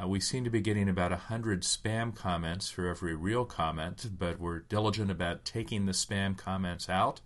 Uh, 0.00 0.06
we 0.06 0.20
seem 0.20 0.44
to 0.44 0.50
be 0.50 0.60
getting 0.60 0.88
about 0.88 1.10
100 1.10 1.62
spam 1.62 2.14
comments 2.14 2.70
for 2.70 2.86
every 2.86 3.16
real 3.16 3.44
comment, 3.44 4.06
but 4.18 4.38
we're 4.38 4.60
diligent 4.60 5.10
about 5.10 5.44
taking 5.44 5.86
the 5.86 5.92
spam 5.92 6.36
comments 6.36 6.88
out. 6.88 7.20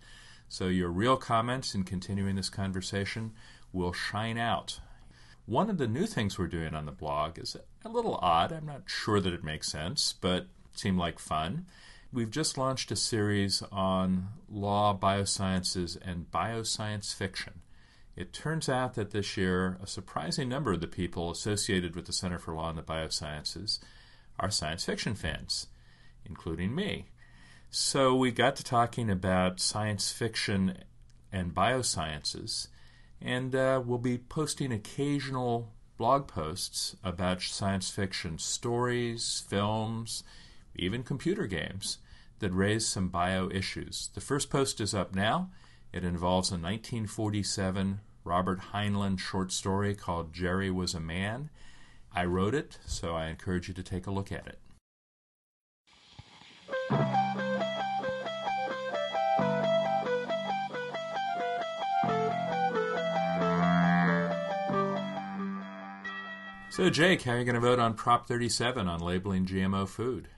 So 0.49 0.69
your 0.69 0.89
real 0.89 1.17
comments 1.17 1.75
in 1.75 1.85
continuing 1.85 2.37
this 2.37 2.49
conversation 2.49 3.33
will 3.73 3.93
shine 3.93 4.39
out. 4.39 4.81
One 5.47 5.69
of 5.69 5.79
the 5.79 5.89
new 5.89 6.07
things 6.07 6.39
we're 6.39 6.47
doing 6.47 6.75
on 6.75 6.87
the 6.87 6.93
blog 6.93 7.39
is 7.39 7.57
a 7.85 7.89
little 7.89 8.19
odd. 8.23 8.53
I'm 8.53 8.67
not 8.67 8.83
sure 8.87 9.21
that 9.21 9.33
it 9.33 9.43
makes 9.45 9.71
sense, 9.71 10.15
but 10.21 10.47
seemed 10.73 10.99
like 10.99 11.19
fun. 11.19 11.67
We've 12.13 12.31
just 12.31 12.59
launched 12.59 12.91
a 12.91 12.97
series 12.97 13.63
on 13.71 14.31
law, 14.51 14.99
biosciences, 15.01 15.97
and 16.05 16.29
bioscience 16.33 17.15
fiction. 17.15 17.61
It 18.17 18.33
turns 18.33 18.69
out 18.69 18.95
that 18.95 19.13
this 19.13 19.37
year, 19.37 19.79
a 19.81 19.87
surprising 19.87 20.49
number 20.49 20.73
of 20.73 20.81
the 20.81 20.89
people 20.89 21.31
associated 21.31 21.95
with 21.95 22.07
the 22.07 22.13
Center 22.13 22.41
for 22.41 22.53
Law 22.53 22.71
and 22.71 22.79
the 22.79 22.83
Biosciences 22.83 23.79
are 24.41 24.51
science 24.51 24.85
fiction 24.85 25.15
fans, 25.15 25.69
including 26.25 26.75
me. 26.75 27.07
So 27.71 28.17
we 28.17 28.33
got 28.33 28.57
to 28.57 28.65
talking 28.65 29.09
about 29.09 29.61
science 29.61 30.11
fiction 30.11 30.79
and 31.33 31.55
biosciences, 31.55 32.67
and 33.23 33.55
uh, 33.55 33.81
we'll 33.87 33.99
be 33.99 34.19
posting 34.19 34.73
occasional 34.73 35.71
blog 35.97 36.27
posts 36.27 36.97
about 37.05 37.41
science 37.41 37.89
fiction 37.89 38.37
stories, 38.37 39.45
films, 39.49 40.25
even 40.81 41.03
computer 41.03 41.47
games, 41.47 41.99
that 42.41 42.51
raise 42.53 42.87
some 42.87 43.09
bio 43.09 43.49
issues. 43.51 44.09
The 44.15 44.21
first 44.21 44.51
post 44.51 44.81
is 44.81 44.95
up 44.95 45.15
now. 45.15 45.51
It 45.93 46.05
involves 46.05 46.51
a 46.51 46.55
1947 46.55 48.01
Robert 48.25 48.61
Heinlein 48.73 49.19
short 49.19 49.53
story 49.53 49.95
called 49.95 50.33
Jerry 50.33 50.71
Was 50.71 50.95
a 50.95 51.01
Man. 51.01 51.51
I 52.15 52.25
wrote 52.25 52.55
it, 52.55 52.79
so 52.87 53.15
I 53.15 53.27
encourage 53.27 53.69
you 53.69 53.75
to 53.75 53.83
take 53.83 54.07
a 54.07 54.11
look 54.11 54.33
at 54.33 54.47
it. 54.47 54.59
So, 66.71 66.89
Jake, 66.89 67.23
how 67.23 67.33
are 67.33 67.39
you 67.39 67.45
going 67.45 67.55
to 67.55 67.61
vote 67.61 67.79
on 67.79 67.95
Prop 67.95 68.27
37 68.27 68.89
on 68.89 69.01
labeling 69.01 69.45
GMO 69.45 69.87
food? 69.87 70.29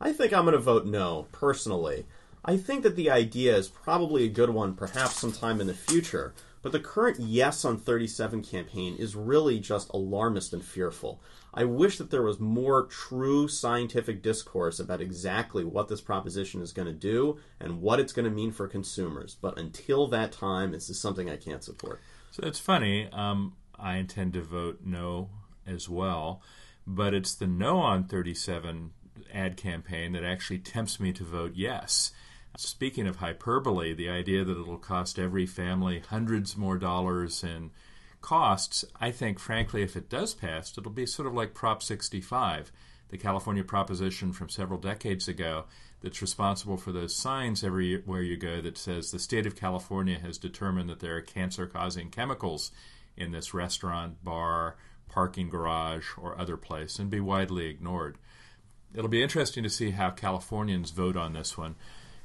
I 0.00 0.12
think 0.12 0.32
I'm 0.32 0.44
going 0.44 0.52
to 0.52 0.58
vote 0.58 0.86
no, 0.86 1.26
personally. 1.30 2.06
I 2.42 2.56
think 2.56 2.82
that 2.84 2.96
the 2.96 3.10
idea 3.10 3.54
is 3.54 3.68
probably 3.68 4.24
a 4.24 4.30
good 4.30 4.48
one, 4.48 4.74
perhaps 4.74 5.20
sometime 5.20 5.60
in 5.60 5.66
the 5.66 5.74
future, 5.74 6.32
but 6.62 6.72
the 6.72 6.80
current 6.80 7.20
Yes 7.20 7.66
on 7.66 7.76
37 7.76 8.42
campaign 8.42 8.96
is 8.96 9.14
really 9.14 9.60
just 9.60 9.90
alarmist 9.90 10.54
and 10.54 10.64
fearful. 10.64 11.20
I 11.52 11.64
wish 11.64 11.98
that 11.98 12.10
there 12.10 12.22
was 12.22 12.40
more 12.40 12.86
true 12.86 13.46
scientific 13.46 14.22
discourse 14.22 14.80
about 14.80 15.02
exactly 15.02 15.64
what 15.64 15.88
this 15.88 16.00
proposition 16.00 16.62
is 16.62 16.72
going 16.72 16.86
to 16.86 16.94
do 16.94 17.38
and 17.58 17.82
what 17.82 18.00
it's 18.00 18.12
going 18.14 18.24
to 18.24 18.30
mean 18.30 18.52
for 18.52 18.68
consumers, 18.68 19.36
but 19.38 19.58
until 19.58 20.06
that 20.08 20.32
time, 20.32 20.72
this 20.72 20.88
is 20.88 20.98
something 20.98 21.28
I 21.28 21.36
can't 21.36 21.64
support. 21.64 22.00
So 22.30 22.42
it's 22.46 22.60
funny. 22.60 23.10
Um, 23.12 23.54
I 23.78 23.96
intend 23.96 24.32
to 24.32 24.42
vote 24.42 24.80
no 24.82 25.28
as 25.66 25.90
well, 25.90 26.40
but 26.86 27.12
it's 27.12 27.34
the 27.34 27.46
no 27.46 27.78
on 27.78 28.04
37 28.04 28.92
ad 29.34 29.56
campaign 29.56 30.12
that 30.12 30.24
actually 30.24 30.58
tempts 30.58 31.00
me 31.00 31.12
to 31.12 31.24
vote 31.24 31.52
yes. 31.54 32.12
Speaking 32.56 33.06
of 33.06 33.16
hyperbole, 33.16 33.94
the 33.94 34.08
idea 34.08 34.44
that 34.44 34.60
it'll 34.60 34.78
cost 34.78 35.18
every 35.18 35.46
family 35.46 36.00
hundreds 36.00 36.56
more 36.56 36.78
dollars 36.78 37.44
in 37.44 37.70
costs, 38.20 38.84
I 39.00 39.10
think, 39.10 39.38
frankly, 39.38 39.82
if 39.82 39.96
it 39.96 40.10
does 40.10 40.34
pass, 40.34 40.76
it'll 40.76 40.90
be 40.90 41.06
sort 41.06 41.28
of 41.28 41.34
like 41.34 41.54
Prop 41.54 41.82
65, 41.82 42.72
the 43.08 43.18
California 43.18 43.64
proposition 43.64 44.32
from 44.32 44.48
several 44.48 44.78
decades 44.78 45.28
ago 45.28 45.64
that's 46.02 46.22
responsible 46.22 46.76
for 46.76 46.92
those 46.92 47.14
signs 47.14 47.62
everywhere 47.62 48.22
you 48.22 48.36
go 48.36 48.60
that 48.60 48.78
says 48.78 49.10
the 49.10 49.18
state 49.18 49.46
of 49.46 49.56
California 49.56 50.18
has 50.18 50.38
determined 50.38 50.88
that 50.88 51.00
there 51.00 51.16
are 51.16 51.22
cancer 51.22 51.66
causing 51.66 52.10
chemicals 52.10 52.72
in 53.16 53.32
this 53.32 53.52
restaurant, 53.52 54.24
bar, 54.24 54.76
parking 55.08 55.50
garage, 55.50 56.06
or 56.16 56.38
other 56.38 56.56
place 56.56 56.98
and 56.98 57.10
be 57.10 57.20
widely 57.20 57.66
ignored 57.66 58.16
it'll 58.94 59.08
be 59.08 59.22
interesting 59.22 59.62
to 59.62 59.70
see 59.70 59.90
how 59.90 60.10
Californians 60.10 60.90
vote 60.90 61.16
on 61.16 61.32
this 61.32 61.56
one. 61.56 61.76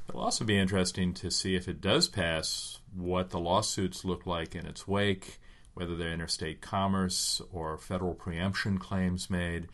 It'll 0.07 0.21
also 0.21 0.45
be 0.45 0.57
interesting 0.57 1.13
to 1.15 1.31
see 1.31 1.55
if 1.55 1.67
it 1.67 1.81
does 1.81 2.07
pass 2.07 2.79
what 2.95 3.31
the 3.31 3.39
lawsuits 3.39 4.05
look 4.05 4.25
like 4.25 4.55
in 4.55 4.65
its 4.65 4.87
wake, 4.87 5.39
whether 5.73 5.95
they're 5.95 6.13
interstate 6.13 6.61
commerce 6.61 7.41
or 7.51 7.77
federal 7.77 8.13
preemption 8.13 8.77
claims 8.77 9.29
made. 9.29 9.67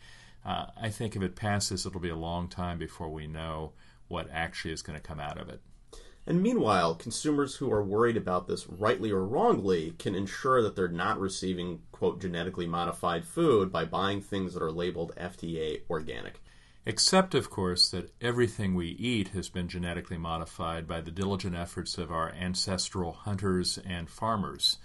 Uh, 0.44 0.66
I 0.80 0.90
think 0.90 1.14
if 1.14 1.22
it 1.22 1.36
passes, 1.36 1.86
it'll 1.86 2.00
be 2.00 2.08
a 2.08 2.16
long 2.16 2.48
time 2.48 2.78
before 2.78 3.08
we 3.08 3.26
know 3.26 3.72
what 4.08 4.28
actually 4.32 4.72
is 4.72 4.82
going 4.82 4.98
to 4.98 5.06
come 5.06 5.20
out 5.20 5.38
of 5.38 5.48
it. 5.48 5.60
And 6.26 6.40
meanwhile, 6.40 6.94
consumers 6.94 7.56
who 7.56 7.72
are 7.72 7.82
worried 7.82 8.16
about 8.16 8.46
this 8.46 8.68
rightly 8.68 9.10
or 9.10 9.24
wrongly 9.24 9.94
can 9.98 10.14
ensure 10.14 10.62
that 10.62 10.76
they're 10.76 10.88
not 10.88 11.18
receiving, 11.18 11.80
quote, 11.90 12.20
genetically 12.20 12.66
modified 12.66 13.24
food 13.24 13.72
by 13.72 13.84
buying 13.84 14.20
things 14.20 14.54
that 14.54 14.62
are 14.62 14.70
labeled 14.70 15.12
FDA 15.16 15.82
organic. 15.90 16.40
Except, 16.84 17.34
of 17.34 17.48
course, 17.48 17.90
that 17.90 18.12
everything 18.20 18.74
we 18.74 18.88
eat 18.88 19.28
has 19.28 19.48
been 19.48 19.68
genetically 19.68 20.18
modified 20.18 20.88
by 20.88 21.00
the 21.00 21.12
diligent 21.12 21.54
efforts 21.54 21.96
of 21.96 22.10
our 22.10 22.32
ancestral 22.32 23.12
hunters 23.12 23.78
and 23.86 24.10
farmers. 24.10 24.78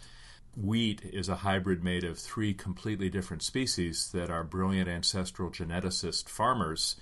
wheat 0.55 1.01
is 1.03 1.29
a 1.29 1.38
hybrid 1.38 1.83
made 1.83 2.03
of 2.03 2.17
three 2.17 2.53
completely 2.53 3.10
different 3.10 3.43
species 3.43 4.10
that 4.12 4.29
our 4.29 4.43
brilliant 4.43 4.89
ancestral 4.89 5.51
geneticist 5.51 6.29
farmers 6.29 6.95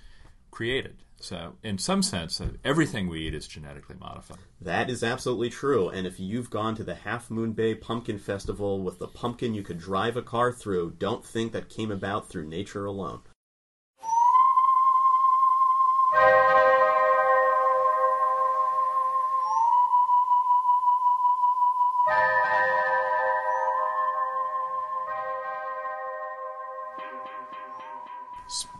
created. 0.51 0.97
So, 1.21 1.55
in 1.63 1.77
some 1.77 2.01
sense, 2.01 2.41
everything 2.63 3.07
we 3.07 3.27
eat 3.27 3.33
is 3.33 3.47
genetically 3.47 3.95
modified. 3.97 4.39
That 4.61 4.89
is 4.89 5.03
absolutely 5.03 5.49
true. 5.49 5.89
And 5.89 6.05
if 6.05 6.19
you've 6.19 6.49
gone 6.49 6.75
to 6.75 6.83
the 6.83 6.95
Half 6.95 7.31
Moon 7.31 7.53
Bay 7.53 7.75
Pumpkin 7.75 8.19
Festival 8.19 8.81
with 8.81 8.99
the 8.99 9.07
pumpkin 9.07 9.53
you 9.53 9.63
could 9.63 9.79
drive 9.79 10.17
a 10.17 10.21
car 10.21 10.51
through, 10.51 10.95
don't 10.99 11.25
think 11.25 11.53
that 11.53 11.69
came 11.69 11.91
about 11.91 12.29
through 12.29 12.47
nature 12.47 12.85
alone. 12.85 13.21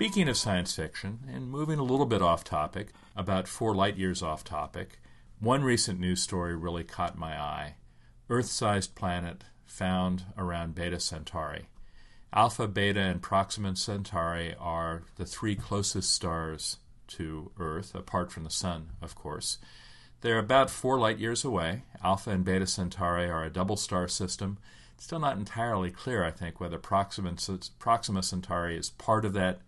Speaking 0.05 0.29
of 0.29 0.37
science 0.37 0.75
fiction, 0.75 1.21
and 1.27 1.49
moving 1.49 1.79
a 1.79 1.83
little 1.83 2.05
bit 2.05 2.21
off 2.21 2.43
topic, 2.43 2.89
about 3.15 3.47
four 3.47 3.73
light 3.73 3.97
years 3.97 4.21
off 4.21 4.43
topic, 4.43 4.99
one 5.39 5.63
recent 5.63 5.99
news 5.99 6.21
story 6.21 6.55
really 6.55 6.83
caught 6.83 7.17
my 7.17 7.35
eye. 7.35 7.73
Earth 8.29 8.45
sized 8.45 8.93
planet 8.93 9.45
found 9.65 10.25
around 10.37 10.75
Beta 10.75 10.99
Centauri. 10.99 11.69
Alpha, 12.31 12.67
Beta, 12.67 12.99
and 12.99 13.19
Proxima 13.19 13.75
Centauri 13.75 14.53
are 14.59 15.01
the 15.15 15.25
three 15.25 15.55
closest 15.55 16.13
stars 16.13 16.77
to 17.07 17.49
Earth, 17.59 17.95
apart 17.95 18.31
from 18.31 18.43
the 18.43 18.51
Sun, 18.51 18.89
of 19.01 19.15
course. 19.15 19.57
They're 20.21 20.37
about 20.37 20.69
four 20.69 20.99
light 20.99 21.17
years 21.17 21.43
away. 21.43 21.81
Alpha 22.03 22.29
and 22.29 22.45
Beta 22.45 22.67
Centauri 22.67 23.27
are 23.27 23.43
a 23.43 23.49
double 23.49 23.75
star 23.75 24.07
system. 24.07 24.59
It's 24.93 25.05
still 25.05 25.19
not 25.19 25.37
entirely 25.37 25.89
clear, 25.89 26.23
I 26.23 26.29
think, 26.29 26.59
whether 26.59 26.77
Proxima, 26.77 27.33
Proxima 27.79 28.21
Centauri 28.21 28.77
is 28.77 28.91
part 28.91 29.25
of 29.25 29.33
that 29.33 29.61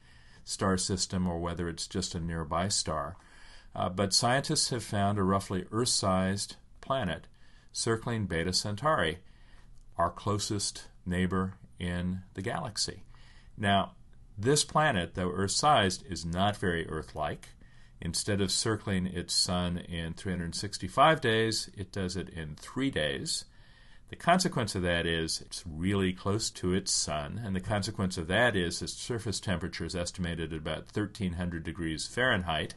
star 0.47 0.77
system 0.77 1.27
or 1.27 1.39
whether 1.39 1.67
it's 1.67 1.87
just 1.87 2.15
a 2.15 2.19
nearby 2.19 2.67
star. 2.67 3.17
Uh, 3.75 3.89
but 3.89 4.13
scientists 4.13 4.69
have 4.69 4.83
found 4.83 5.17
a 5.17 5.23
roughly 5.23 5.65
Earth 5.71 5.89
sized 5.89 6.55
planet 6.81 7.27
circling 7.71 8.25
Beta 8.25 8.51
Centauri, 8.51 9.19
our 9.97 10.09
closest 10.09 10.87
neighbor 11.05 11.53
in 11.79 12.21
the 12.33 12.41
galaxy. 12.41 13.03
Now, 13.55 13.91
this 14.35 14.63
planet, 14.63 15.13
though 15.13 15.31
Earth 15.31 15.51
sized, 15.51 16.03
is 16.09 16.25
not 16.25 16.57
very 16.57 16.87
Earth 16.89 17.15
like. 17.15 17.49
Instead 18.01 18.41
of 18.41 18.51
circling 18.51 19.07
its 19.07 19.33
sun 19.33 19.77
in 19.77 20.13
365 20.13 21.21
days, 21.21 21.69
it 21.75 21.91
does 21.91 22.15
it 22.15 22.29
in 22.29 22.55
three 22.55 22.91
days. 22.91 23.45
The 24.09 24.15
consequence 24.15 24.73
of 24.73 24.83
that 24.83 25.05
is 25.05 25.41
it's 25.41 25.63
really 25.67 26.13
close 26.13 26.49
to 26.51 26.73
its 26.73 26.93
sun, 26.93 27.41
and 27.43 27.53
the 27.55 27.59
consequence 27.59 28.17
of 28.17 28.27
that 28.27 28.55
is 28.55 28.81
its 28.81 28.93
surface 28.93 29.41
temperature 29.41 29.83
is 29.83 29.95
estimated 29.95 30.53
at 30.53 30.59
about 30.59 30.95
1300 30.95 31.63
degrees 31.63 32.07
Fahrenheit. 32.07 32.75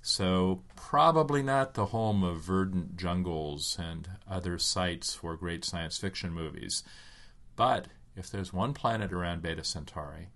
So, 0.00 0.62
probably 0.74 1.42
not 1.42 1.74
the 1.74 1.86
home 1.86 2.22
of 2.22 2.40
verdant 2.40 2.96
jungles 2.96 3.76
and 3.78 4.08
other 4.26 4.58
sites 4.58 5.14
for 5.14 5.36
great 5.36 5.64
science 5.64 5.98
fiction 5.98 6.32
movies. 6.32 6.84
But 7.54 7.88
if 8.14 8.30
there's 8.30 8.52
one 8.52 8.72
planet 8.72 9.12
around 9.12 9.42
Beta 9.42 9.64
Centauri, 9.64 10.28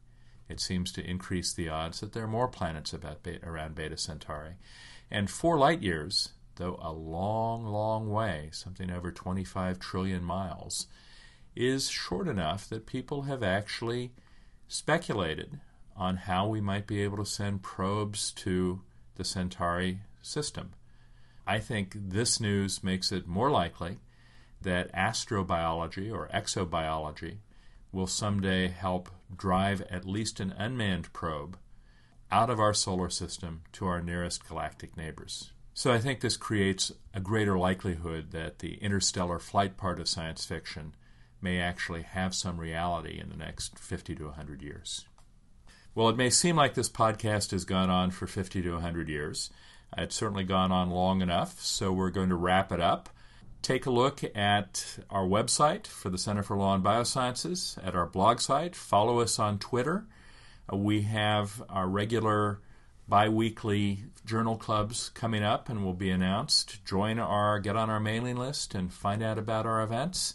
it 0.51 0.61
seems 0.61 0.93
to 0.93 1.09
increase 1.09 1.53
the 1.53 1.69
odds 1.69 2.01
that 2.01 2.13
there 2.13 2.25
are 2.25 2.29
more 2.29 2.49
planets 2.49 2.93
about 2.93 3.27
around 3.43 3.75
Beta 3.75 3.97
Centauri. 3.97 4.57
And 5.11 5.31
four 5.31 5.57
light 5.57 5.83
years 5.83 6.31
though 6.61 6.79
a 6.83 6.93
long, 6.93 7.65
long 7.65 8.11
way, 8.11 8.51
something 8.53 8.91
over 8.91 9.11
25 9.11 9.79
trillion 9.79 10.23
miles, 10.23 10.87
is 11.57 11.89
short 11.89 12.29
enough 12.29 12.69
that 12.69 12.87
people 12.87 13.23
have 13.23 13.43
actually 13.43 14.13
speculated 14.69 15.59
on 15.97 16.17
how 16.17 16.47
we 16.47 16.61
might 16.61 16.87
be 16.87 17.03
able 17.03 17.17
to 17.17 17.25
send 17.25 17.63
probes 17.63 18.31
to 18.31 18.83
the 19.17 19.25
Centauri 19.25 20.01
system. 20.23 20.73
I 21.47 21.59
think 21.59 21.95
this 21.95 22.41
news 22.41 22.85
makes 22.85 23.11
it 23.11 23.27
more 23.27 23.51
likely 23.51 23.99
that 24.61 24.93
astrobiology 24.93 26.13
or 26.13 26.29
exobiology 26.29 27.39
will 27.91 28.07
someday 28.07 28.69
help 28.69 29.09
drive 29.35 29.81
at 29.91 30.07
least 30.07 30.39
an 30.41 30.53
unmanned 30.53 31.13
probe 31.13 31.59
out 32.31 32.51
of 32.51 32.61
our 32.61 32.75
solar 32.75 33.09
system 33.09 33.63
to 33.73 33.87
our 33.87 34.03
nearest 34.03 34.47
galactic 34.47 34.97
neighbors. 34.97 35.53
So 35.75 35.93
I 35.93 35.99
think 35.99 36.21
this 36.21 36.37
creates 36.37 36.93
a 37.15 37.21
greater 37.21 37.59
likelihood 37.59 38.33
that 38.33 38.59
the 38.59 38.75
interstellar 38.75 39.39
flight 39.39 39.77
part 39.77 40.01
of 40.01 40.09
science 40.09 40.45
fiction 40.45 40.95
may 41.41 41.59
actually 41.59 42.03
have 42.03 42.35
some 42.35 42.59
reality 42.59 43.19
in 43.19 43.31
the 43.31 43.37
next 43.37 43.79
50 43.79 44.15
to 44.17 44.25
100 44.27 44.63
years. 44.63 45.07
Well, 45.95 46.09
it 46.09 46.17
may 46.17 46.31
seem 46.31 46.57
like 46.57 46.75
this 46.75 46.89
podcast 46.89 47.51
has 47.51 47.65
gone 47.65 47.91
on 47.91 48.11
for 48.11 48.27
50 48.27 48.63
to 48.63 48.73
100 48.73 49.09
years. 49.09 49.51
It's 49.97 50.15
certainly 50.15 50.45
gone 50.45 50.71
on 50.71 50.91
long 50.91 51.21
enough, 51.21 51.61
so 51.61 51.93
we're 51.93 52.11
going 52.11 52.29
to 52.29 52.37
wrap 52.37 52.71
it 52.71 52.81
up. 52.81 53.09
Take 53.63 53.87
a 53.87 53.91
look 53.91 54.23
at 54.37 54.99
our 55.11 55.25
website 55.25 55.87
for 55.87 56.09
the 56.09 56.17
Center 56.17 56.43
for 56.43 56.57
Law 56.57 56.75
and 56.75 56.85
Biosciences, 56.85 57.77
at 57.85 57.95
our 57.95 58.07
blog 58.07 58.41
site. 58.41 58.77
Follow 58.77 59.21
us 59.21 59.39
on 59.39 59.59
Twitter. 59.59 60.07
Uh, 60.73 60.77
we 60.77 61.03
have 61.03 61.63
our 61.69 61.89
regular 61.89 62.61
bi-weekly 63.11 64.05
journal 64.25 64.57
clubs 64.57 65.11
coming 65.11 65.43
up 65.43 65.69
and 65.69 65.85
will 65.85 65.95
be 65.95 66.11
announced. 66.11 66.85
Join 66.85 67.19
our 67.19 67.59
get 67.59 67.77
on 67.77 67.91
our 67.91 67.99
mailing 67.99 68.37
list 68.37 68.75
and 68.75 68.93
find 68.93 69.21
out 69.23 69.37
about 69.37 69.67
our 69.67 69.83
events. 69.83 70.35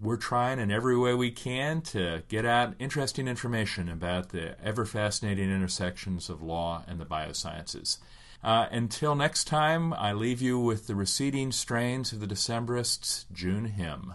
We're 0.00 0.16
trying 0.16 0.58
in 0.58 0.70
every 0.70 0.96
way 0.96 1.14
we 1.14 1.30
can 1.30 1.82
to 1.82 2.22
get 2.28 2.46
out 2.46 2.74
interesting 2.78 3.28
information 3.28 3.90
about 3.90 4.30
the 4.30 4.60
ever 4.64 4.86
fascinating 4.86 5.50
intersections 5.50 6.30
of 6.30 6.42
law 6.42 6.82
and 6.88 6.98
the 6.98 7.04
biosciences. 7.04 7.98
Uh, 8.42 8.66
until 8.70 9.14
next 9.14 9.44
time, 9.44 9.92
I 9.92 10.12
leave 10.14 10.40
you 10.42 10.58
with 10.58 10.86
the 10.86 10.94
receding 10.94 11.52
strains 11.52 12.12
of 12.12 12.20
the 12.20 12.26
Decemberists' 12.26 13.26
June 13.32 13.66
hymn. 13.66 14.14